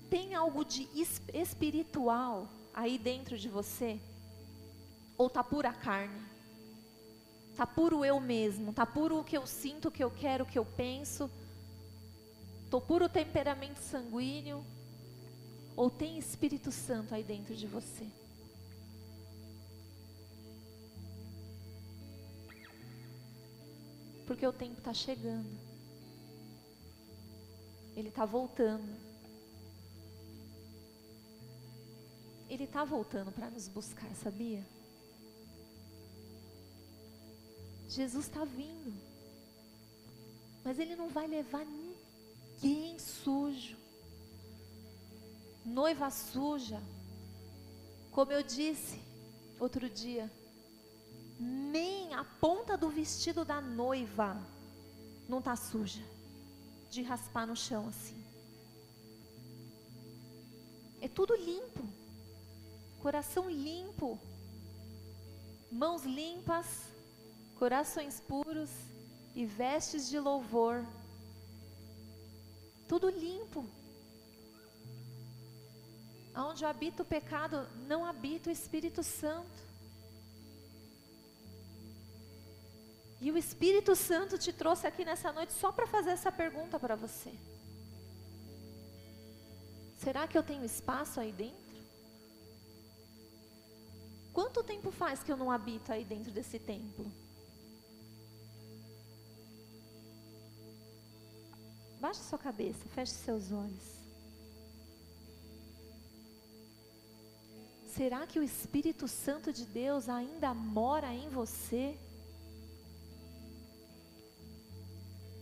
[0.09, 0.89] Tem algo de
[1.35, 4.01] espiritual aí dentro de você?
[5.19, 6.32] Ou tá pura carne?
[7.57, 8.73] Tá puro eu mesmo?
[8.73, 11.31] Tá puro o que eu sinto, o que eu quero, o que eu penso?
[12.71, 14.65] Tô puro temperamento sanguíneo?
[15.77, 18.07] Ou tem Espírito Santo aí dentro de você?
[24.27, 25.51] Porque o tempo está chegando.
[27.95, 28.97] Ele está voltando.
[32.49, 34.65] Ele está voltando para nos buscar, sabia?
[37.93, 38.93] Jesus está vindo.
[40.65, 43.77] Mas Ele não vai levar ninguém sujo.
[45.65, 46.83] Noiva suja.
[48.11, 49.01] Como eu disse
[49.59, 50.31] outro dia,
[51.39, 54.37] nem a ponta do vestido da noiva
[55.29, 56.03] não está suja
[56.91, 58.23] de raspar no chão assim.
[61.01, 61.83] É tudo limpo,
[63.01, 64.21] coração limpo,
[65.71, 66.92] mãos limpas,
[67.63, 68.71] corações puros
[69.37, 70.85] e vestes de louvor.
[72.89, 73.65] Tudo limpo.
[76.35, 79.63] Onde habita o pecado, não habita o Espírito Santo.
[83.21, 86.97] E o Espírito Santo te trouxe aqui nessa noite só para fazer essa pergunta para
[86.97, 87.33] você.
[89.99, 91.77] Será que eu tenho espaço aí dentro?
[94.33, 97.23] Quanto tempo faz que eu não habito aí dentro desse templo?
[102.13, 103.85] Baixe sua cabeça, feche seus olhos.
[107.97, 111.97] Será que o Espírito Santo de Deus ainda mora em você?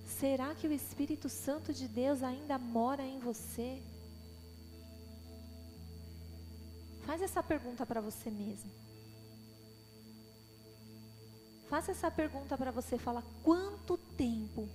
[0.07, 3.83] Será que o Espírito Santo de Deus ainda mora em você?
[7.05, 8.71] Faz essa pergunta para você mesmo.
[11.69, 12.97] Faça essa pergunta para você.
[12.97, 14.69] Fala, quanto tempo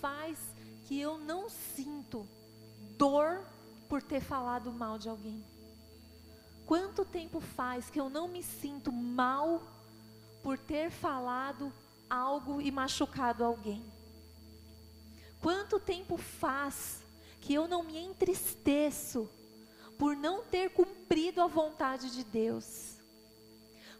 [0.00, 0.38] faz
[0.86, 2.26] que eu não sinto
[2.96, 3.42] dor
[3.88, 5.44] por ter falado mal de alguém?
[6.66, 9.62] Quanto tempo faz que eu não me sinto mal
[10.42, 11.72] por ter falado
[12.10, 13.82] algo e machucado alguém?
[15.40, 17.00] Quanto tempo faz
[17.40, 19.30] que eu não me entristeço
[19.98, 22.98] por não ter cumprido a vontade de Deus?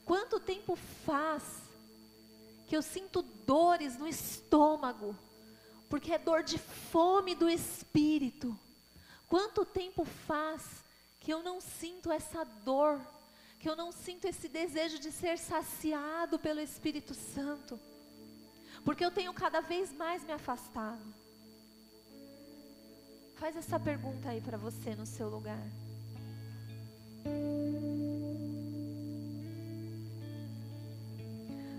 [0.05, 0.77] Quanto tempo
[1.07, 1.43] faz
[2.67, 5.17] que eu sinto dores no estômago,
[5.89, 8.59] porque é dor de fome do espírito?
[9.29, 10.63] Quanto tempo faz
[11.21, 13.01] que eu não sinto essa dor,
[13.59, 17.79] que eu não sinto esse desejo de ser saciado pelo Espírito Santo?
[18.85, 21.03] Porque eu tenho cada vez mais me afastado.
[23.37, 25.63] Faz essa pergunta aí para você no seu lugar.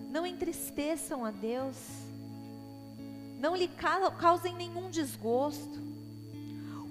[0.10, 1.78] Não entristeçam a Deus.
[3.40, 3.70] Não lhe
[4.20, 5.80] causem nenhum desgosto.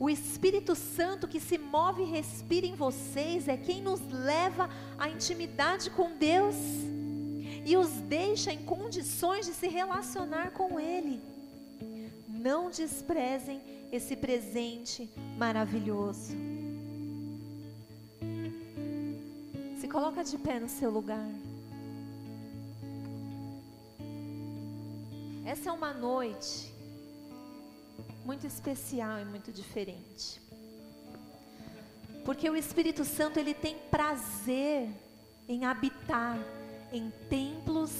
[0.00, 5.08] O Espírito Santo que se move e respira em vocês é quem nos leva à
[5.08, 6.54] intimidade com Deus
[7.66, 11.20] e os deixa em condições de se relacionar com Ele.
[12.26, 13.60] Não desprezem
[13.92, 16.32] esse presente maravilhoso.
[19.80, 21.28] Se coloca de pé no seu lugar.
[25.58, 26.72] Essa é uma noite
[28.24, 30.40] muito especial e muito diferente.
[32.24, 34.88] Porque o Espírito Santo ele tem prazer
[35.48, 36.38] em habitar
[36.92, 37.90] em templos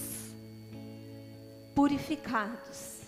[1.74, 3.00] purificados.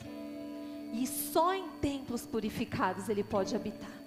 [0.94, 3.99] E só em templos purificados ele pode habitar.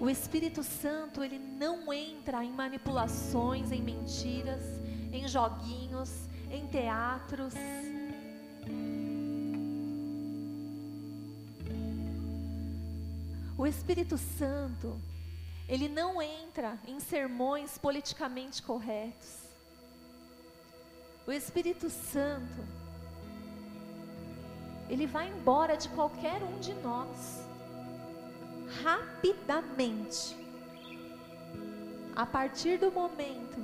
[0.00, 4.62] O Espírito Santo, ele não entra em manipulações, em mentiras,
[5.12, 6.10] em joguinhos,
[6.50, 7.52] em teatros.
[13.56, 14.96] O Espírito Santo,
[15.68, 19.48] ele não entra em sermões politicamente corretos.
[21.26, 22.64] O Espírito Santo,
[24.88, 27.47] ele vai embora de qualquer um de nós,
[28.82, 30.36] rapidamente,
[32.14, 33.58] a partir do momento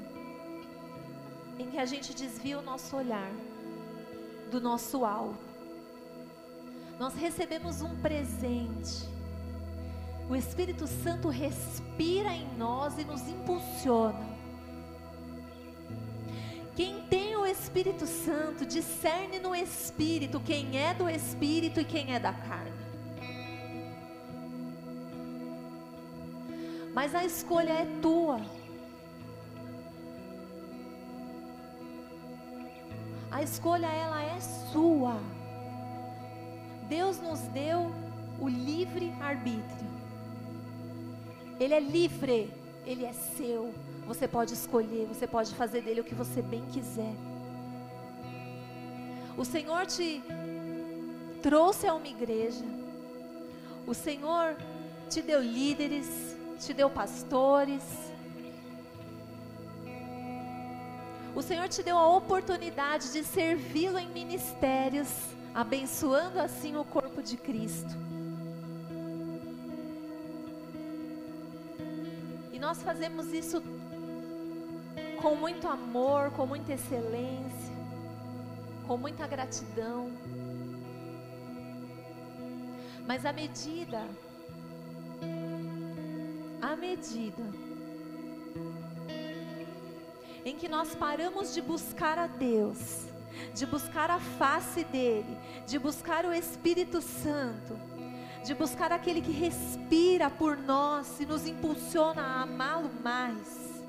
[1.58, 3.30] em que a gente desvia o nosso olhar
[4.50, 5.38] do nosso alvo.
[6.98, 9.08] Nós recebemos um presente.
[10.28, 14.34] O Espírito Santo respira em nós e nos impulsiona.
[16.74, 22.18] Quem tem o Espírito Santo discerne no Espírito quem é do Espírito e quem é
[22.18, 22.83] da carne.
[26.94, 28.40] Mas a escolha é tua.
[33.30, 35.16] A escolha ela é sua.
[36.88, 37.92] Deus nos deu
[38.40, 39.90] o livre arbítrio.
[41.58, 42.52] Ele é livre,
[42.86, 43.74] ele é seu.
[44.06, 47.14] Você pode escolher, você pode fazer dele o que você bem quiser.
[49.36, 50.22] O Senhor te
[51.42, 52.64] trouxe a uma igreja.
[53.86, 54.56] O Senhor
[55.08, 57.82] te deu líderes, te deu pastores.
[61.34, 65.08] O Senhor te deu a oportunidade de servi-lo em ministérios,
[65.52, 67.96] abençoando assim o corpo de Cristo.
[72.52, 73.60] E nós fazemos isso
[75.20, 77.74] com muito amor, com muita excelência,
[78.86, 80.12] com muita gratidão.
[83.06, 84.06] Mas à medida,
[86.64, 87.42] à medida
[90.44, 93.06] em que nós paramos de buscar a Deus,
[93.54, 95.36] de buscar a face dEle,
[95.66, 97.78] de buscar o Espírito Santo,
[98.44, 103.82] de buscar aquele que respira por nós e nos impulsiona a amá-lo mais,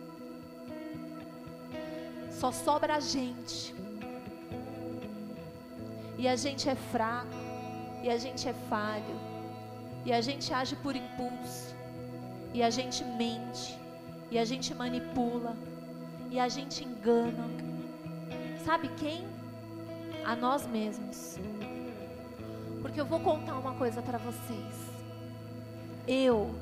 [2.31, 3.75] só sobra a gente.
[6.17, 7.27] E a gente é fraco,
[8.01, 9.19] e a gente é falho,
[10.05, 11.74] e a gente age por impulso,
[12.55, 13.77] e a gente mente,
[14.31, 15.57] e a gente manipula,
[16.31, 17.49] e a gente engana.
[18.63, 19.27] Sabe quem?
[20.23, 21.37] A nós mesmos.
[22.81, 24.73] Porque eu vou contar uma coisa para vocês.
[26.07, 26.55] Eu,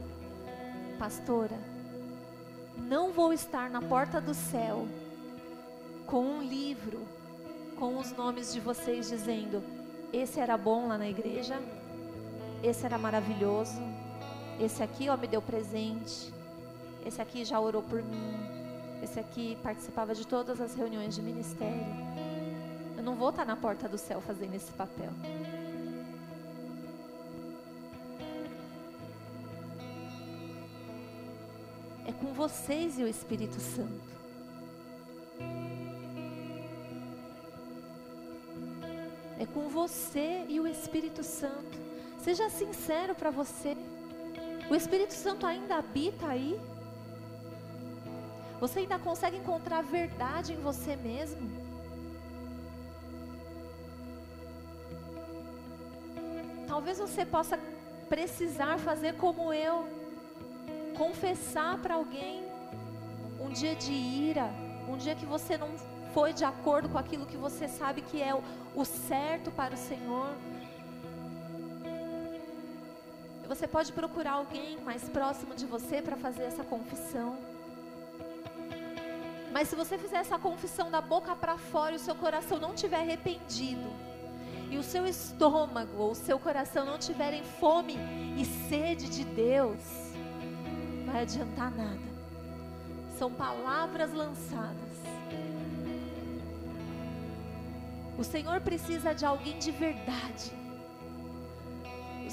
[0.97, 1.59] pastora,
[2.75, 4.87] não vou estar na porta do céu
[6.07, 7.05] com um livro
[7.77, 9.63] com os nomes de vocês dizendo:
[10.11, 11.61] esse era bom lá na igreja,
[12.63, 13.79] esse era maravilhoso,
[14.59, 16.33] esse aqui, ó, me deu presente.
[17.05, 18.53] Esse aqui já orou por mim.
[19.01, 21.85] Esse aqui participava de todas as reuniões de ministério.
[22.95, 25.11] Eu não vou estar na porta do céu fazendo esse papel.
[32.07, 34.13] É com vocês e o Espírito Santo.
[39.37, 41.77] É com você e o Espírito Santo.
[42.19, 43.75] Seja sincero para você.
[44.69, 46.59] O Espírito Santo ainda habita aí?
[48.59, 51.51] Você ainda consegue encontrar verdade em você mesmo?
[56.65, 57.59] Talvez você possa
[58.07, 59.87] precisar fazer como eu,
[60.97, 62.43] confessar para alguém
[63.39, 64.49] um dia de ira,
[64.87, 65.69] um dia que você não
[66.13, 68.41] foi de acordo com aquilo que você sabe que é o,
[68.75, 70.29] o certo para o Senhor.
[73.53, 77.37] Você pode procurar alguém mais próximo de você para fazer essa confissão.
[79.51, 82.73] Mas se você fizer essa confissão da boca para fora e o seu coração não
[82.73, 83.91] tiver arrependido,
[84.71, 87.95] e o seu estômago ou o seu coração não tiverem fome
[88.35, 89.83] e sede de Deus,
[91.05, 92.09] vai adiantar nada.
[93.19, 94.97] São palavras lançadas.
[98.17, 100.62] O Senhor precisa de alguém de verdade.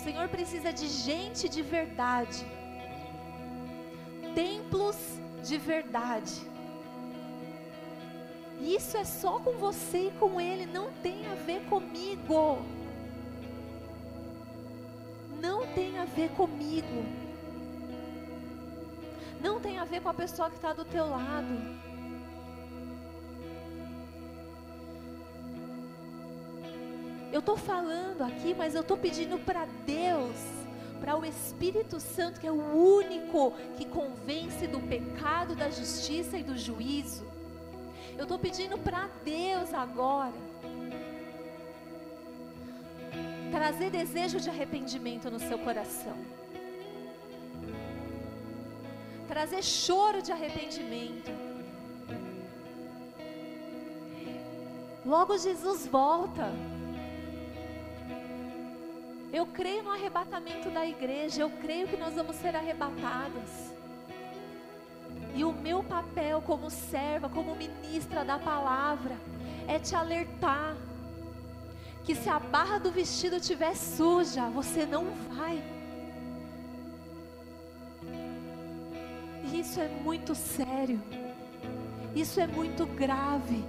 [0.04, 2.46] Senhor precisa de gente de verdade.
[4.34, 4.96] Templos
[5.42, 6.34] de verdade.
[8.60, 12.64] Isso é só com você e com Ele, não tem a ver comigo.
[15.40, 17.04] Não tem a ver comigo.
[19.40, 21.89] Não tem a ver com a pessoa que está do teu lado.
[27.32, 30.36] Eu estou falando aqui, mas eu estou pedindo para Deus,
[31.00, 36.42] para o Espírito Santo, que é o único que convence do pecado, da justiça e
[36.42, 37.24] do juízo.
[38.18, 40.34] Eu estou pedindo para Deus agora
[43.50, 46.16] trazer desejo de arrependimento no seu coração,
[49.26, 51.30] trazer choro de arrependimento.
[55.04, 56.52] Logo Jesus volta.
[59.32, 63.72] Eu creio no arrebatamento da igreja, eu creio que nós vamos ser arrebatados.
[65.34, 69.16] E o meu papel como serva, como ministra da palavra,
[69.68, 70.76] é te alertar
[72.04, 75.62] que se a barra do vestido estiver suja, você não vai.
[79.52, 81.00] Isso é muito sério.
[82.14, 83.64] Isso é muito grave.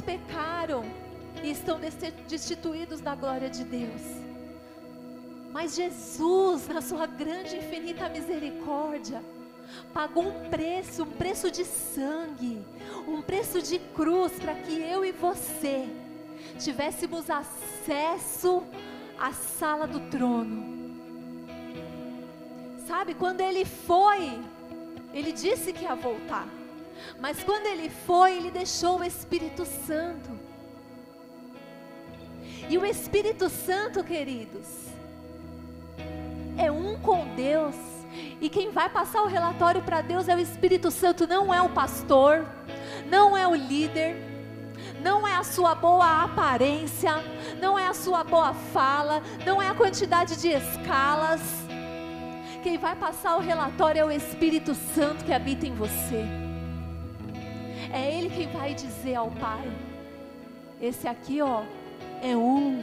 [0.00, 0.84] Pecaram
[1.42, 1.78] e estão
[2.28, 4.02] destituídos da glória de Deus.
[5.52, 9.22] Mas Jesus, na sua grande e infinita misericórdia,
[9.92, 12.64] pagou um preço, um preço de sangue,
[13.08, 15.88] um preço de cruz para que eu e você
[16.58, 18.62] tivéssemos acesso
[19.18, 20.80] à sala do trono.
[22.86, 24.40] Sabe, quando ele foi,
[25.12, 26.59] ele disse que ia voltar.
[27.18, 30.30] Mas quando ele foi, ele deixou o Espírito Santo.
[32.68, 34.68] E o Espírito Santo, queridos,
[36.56, 37.74] é um com Deus.
[38.40, 41.68] E quem vai passar o relatório para Deus é o Espírito Santo, não é o
[41.68, 42.46] pastor,
[43.08, 44.16] não é o líder,
[45.02, 47.12] não é a sua boa aparência,
[47.60, 51.40] não é a sua boa fala, não é a quantidade de escalas.
[52.62, 56.49] Quem vai passar o relatório é o Espírito Santo que habita em você.
[57.92, 59.70] É Ele quem vai dizer ao Pai:
[60.80, 61.62] Esse aqui, ó,
[62.22, 62.82] é um.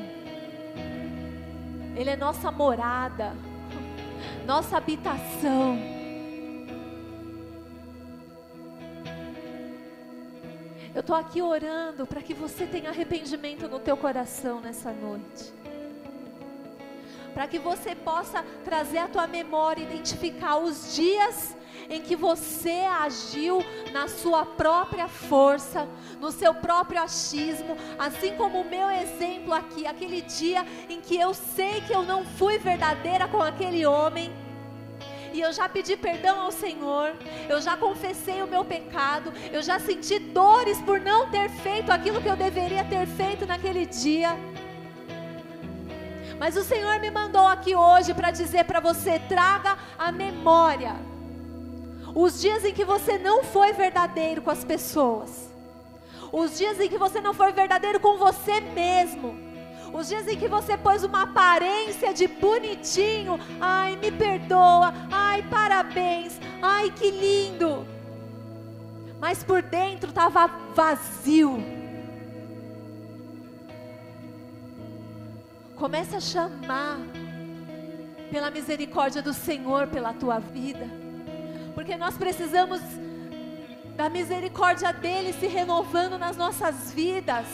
[1.95, 3.33] Ele é nossa morada
[4.47, 5.77] nossa habitação.
[10.95, 15.53] Eu estou aqui orando para que você tenha arrependimento no teu coração nessa noite.
[17.33, 21.55] Para que você possa trazer à tua memória, identificar os dias
[21.89, 25.87] em que você agiu na sua própria força,
[26.19, 31.33] no seu próprio achismo, assim como o meu exemplo aqui, aquele dia em que eu
[31.33, 34.31] sei que eu não fui verdadeira com aquele homem.
[35.33, 37.15] E eu já pedi perdão ao Senhor,
[37.47, 42.21] eu já confessei o meu pecado, eu já senti dores por não ter feito aquilo
[42.21, 44.35] que eu deveria ter feito naquele dia.
[46.39, 50.95] Mas o Senhor me mandou aqui hoje para dizer para você: traga a memória.
[52.13, 55.53] Os dias em que você não foi verdadeiro com as pessoas,
[56.31, 59.37] os dias em que você não foi verdadeiro com você mesmo,
[59.93, 66.39] os dias em que você pôs uma aparência de bonitinho, ai, me perdoa, ai, parabéns,
[66.61, 67.85] ai, que lindo,
[69.19, 71.76] mas por dentro estava vazio.
[75.77, 76.97] Começa a chamar
[78.31, 80.89] pela misericórdia do Senhor pela tua vida,
[81.75, 82.81] porque nós precisamos
[83.95, 87.45] da misericórdia dele se renovando nas nossas vidas,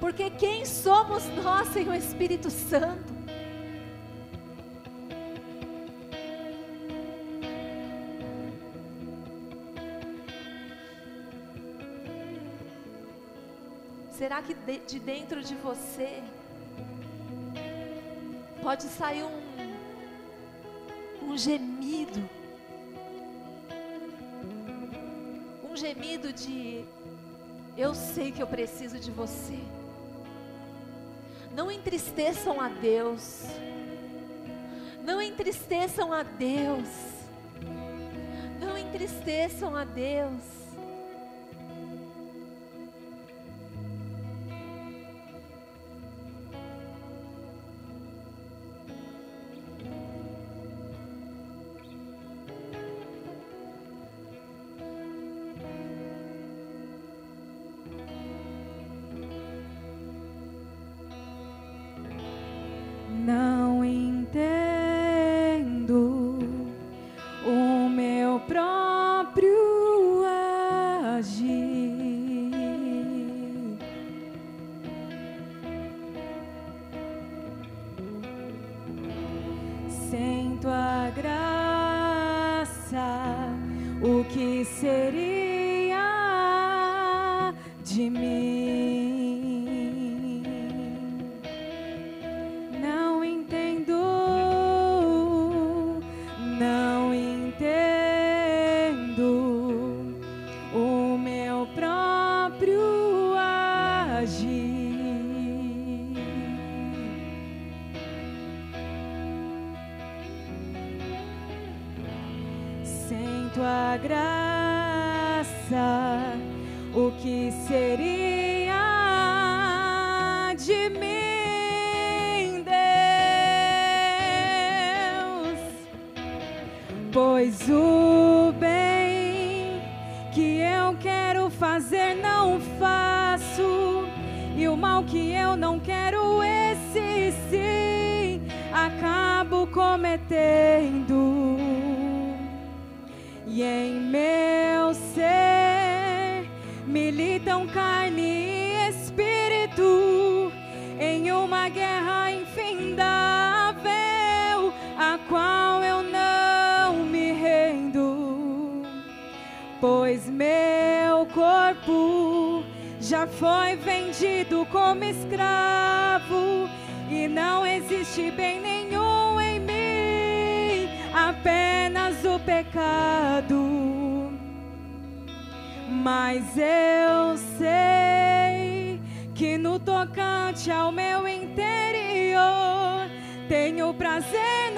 [0.00, 3.14] porque quem somos nós sem o Espírito Santo?
[14.10, 16.20] Será que de, de dentro de você
[18.64, 19.42] pode sair um,
[21.22, 22.26] um gemido?
[25.70, 26.82] Um gemido de
[27.76, 29.58] eu sei que eu preciso de você.
[31.54, 33.42] Não entristeçam a Deus.
[35.04, 36.88] Não entristeçam a Deus.
[38.58, 40.63] Não entristeçam a Deus.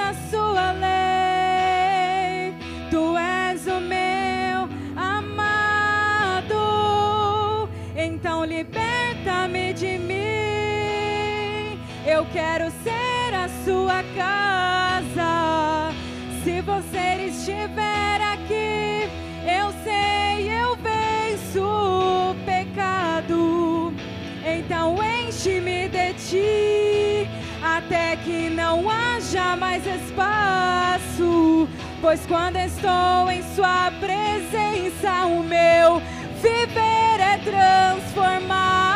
[0.06, 0.45] descanso.
[27.86, 31.68] até que não haja mais espaço.
[32.00, 36.02] Pois quando estou em Sua presença, o meu
[36.42, 38.95] viver é transformado.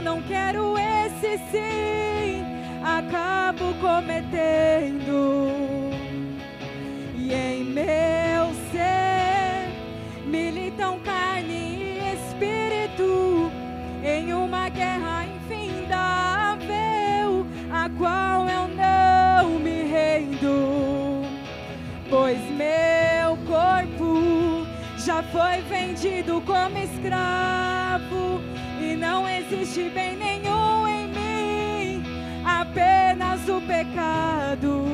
[0.00, 2.44] não quero esse sim,
[2.82, 5.50] acabo cometendo.
[7.16, 9.68] E em meu ser
[10.26, 13.50] militam carne e espírito.
[14.02, 16.66] Em uma guerra infindável,
[17.70, 21.22] a qual eu não me rendo,
[22.08, 27.69] pois meu corpo já foi vendido como escravo.
[29.10, 32.04] Não existe bem nenhum em mim,
[32.44, 34.84] apenas o pecado.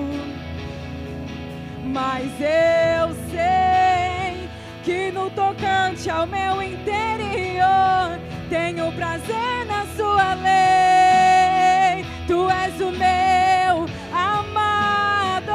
[1.85, 4.49] Mas eu sei
[4.83, 12.03] que no tocante ao meu interior tenho prazer na sua lei.
[12.27, 13.87] Tu és o meu
[14.17, 15.53] amado,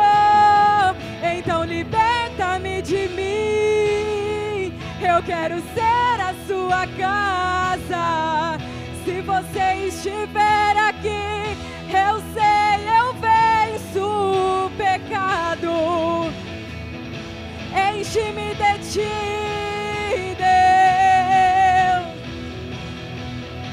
[1.35, 4.79] então liberta-me de mim.
[5.01, 8.57] Eu quero ser sua casa.
[9.03, 11.57] Se você estiver aqui,
[11.89, 14.05] eu sei, eu venço
[14.65, 16.31] o pecado.
[17.73, 20.51] Enche-me de ti, Deus.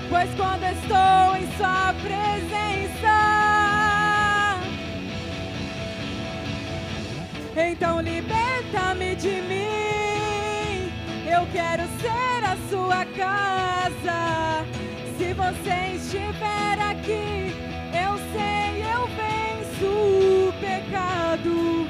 [0.08, 3.16] Pois quando estou em Sua presença,
[7.56, 9.67] então liberta-me de mim.
[13.18, 14.64] Casa.
[15.18, 17.52] Se você estiver aqui,
[17.92, 21.88] eu sei, eu venço o pecado.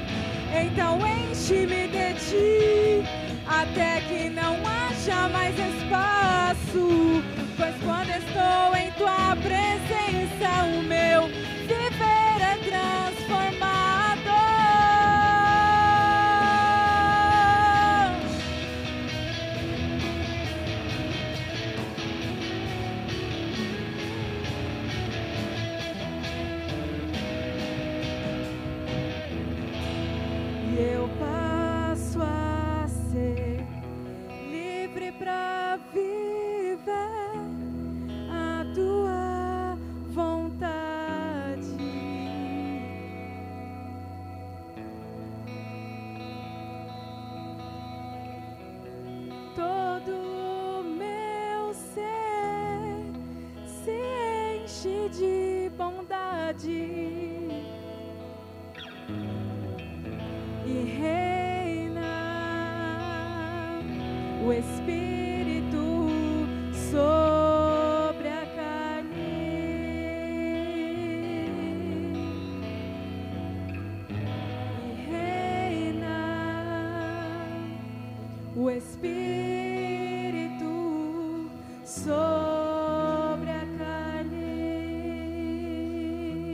[0.51, 3.07] Então enche-me de ti,
[3.47, 7.23] até que não haja mais espaço.
[7.55, 11.29] Pois quando estou em tua presença, o meu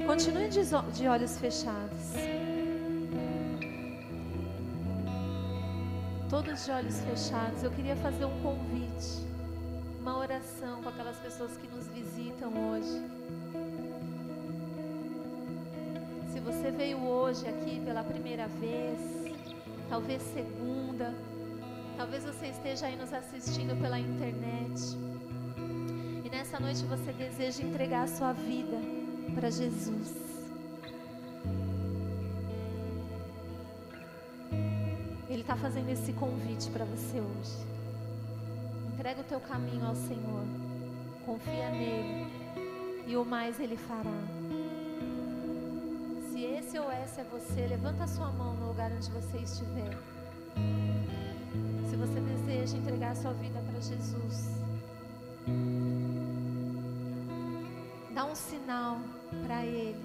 [0.06, 2.14] Continue de, olhos fechados.
[6.30, 7.64] Todos de olhos fechados.
[7.64, 9.26] Eu queria fazer um convite,
[9.99, 13.01] uma oração com aquelas pessoas que nos visitam hoje.
[16.32, 18.99] Se você veio hoje aqui pela primeira vez,
[19.89, 21.16] talvez segunda,
[21.97, 24.95] talvez você esteja aí nos assistindo pela internet.
[26.24, 30.13] E nessa noite você deseja entregar a sua vida para Jesus.
[35.30, 37.57] Ele está fazendo esse convite para você hoje.
[38.93, 40.45] Entrega o teu caminho ao Senhor.
[41.26, 42.28] Confia nele.
[43.07, 44.17] E o mais ele fará.
[46.32, 49.97] Se esse ou essa é você, levanta a sua mão no lugar onde você estiver.
[51.89, 54.49] Se você deseja entregar a sua vida para Jesus,
[58.36, 59.00] um sinal
[59.48, 60.04] para Ele.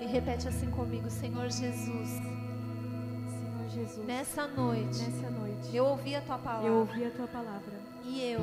[0.00, 6.20] E repete assim comigo, Senhor Jesus, Senhor Jesus, nessa noite nessa noite eu ouvi a
[6.22, 6.68] tua palavra.
[6.68, 7.72] eu ouvi a tua palavra.
[8.04, 8.40] E eu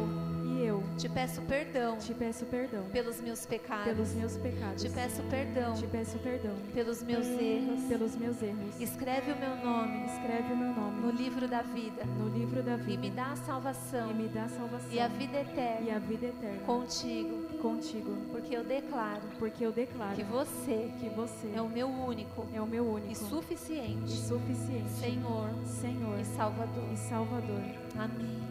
[0.60, 3.86] e eu te peço perdão te peço perdão pelos meus pecados.
[3.86, 4.84] pelos meus pecados.
[4.84, 7.84] Te peço perdão Te peço perdão pelos meus erros.
[7.88, 8.80] pelos meus erros.
[8.80, 12.76] Escreve o meu nome Escreve o meu nome no livro da vida no livro da
[12.76, 15.96] e vida me dá a salvação e me dá salvação e a vida e eterna
[15.96, 21.52] a vida eterna contigo, contigo, porque eu declaro porque eu declaro que você que você
[21.56, 26.26] é o meu único é o meu único e suficiente e suficiente Senhor Senhor e
[26.26, 26.84] Salvador.
[26.92, 27.62] e Salvador.
[27.98, 28.49] Amém.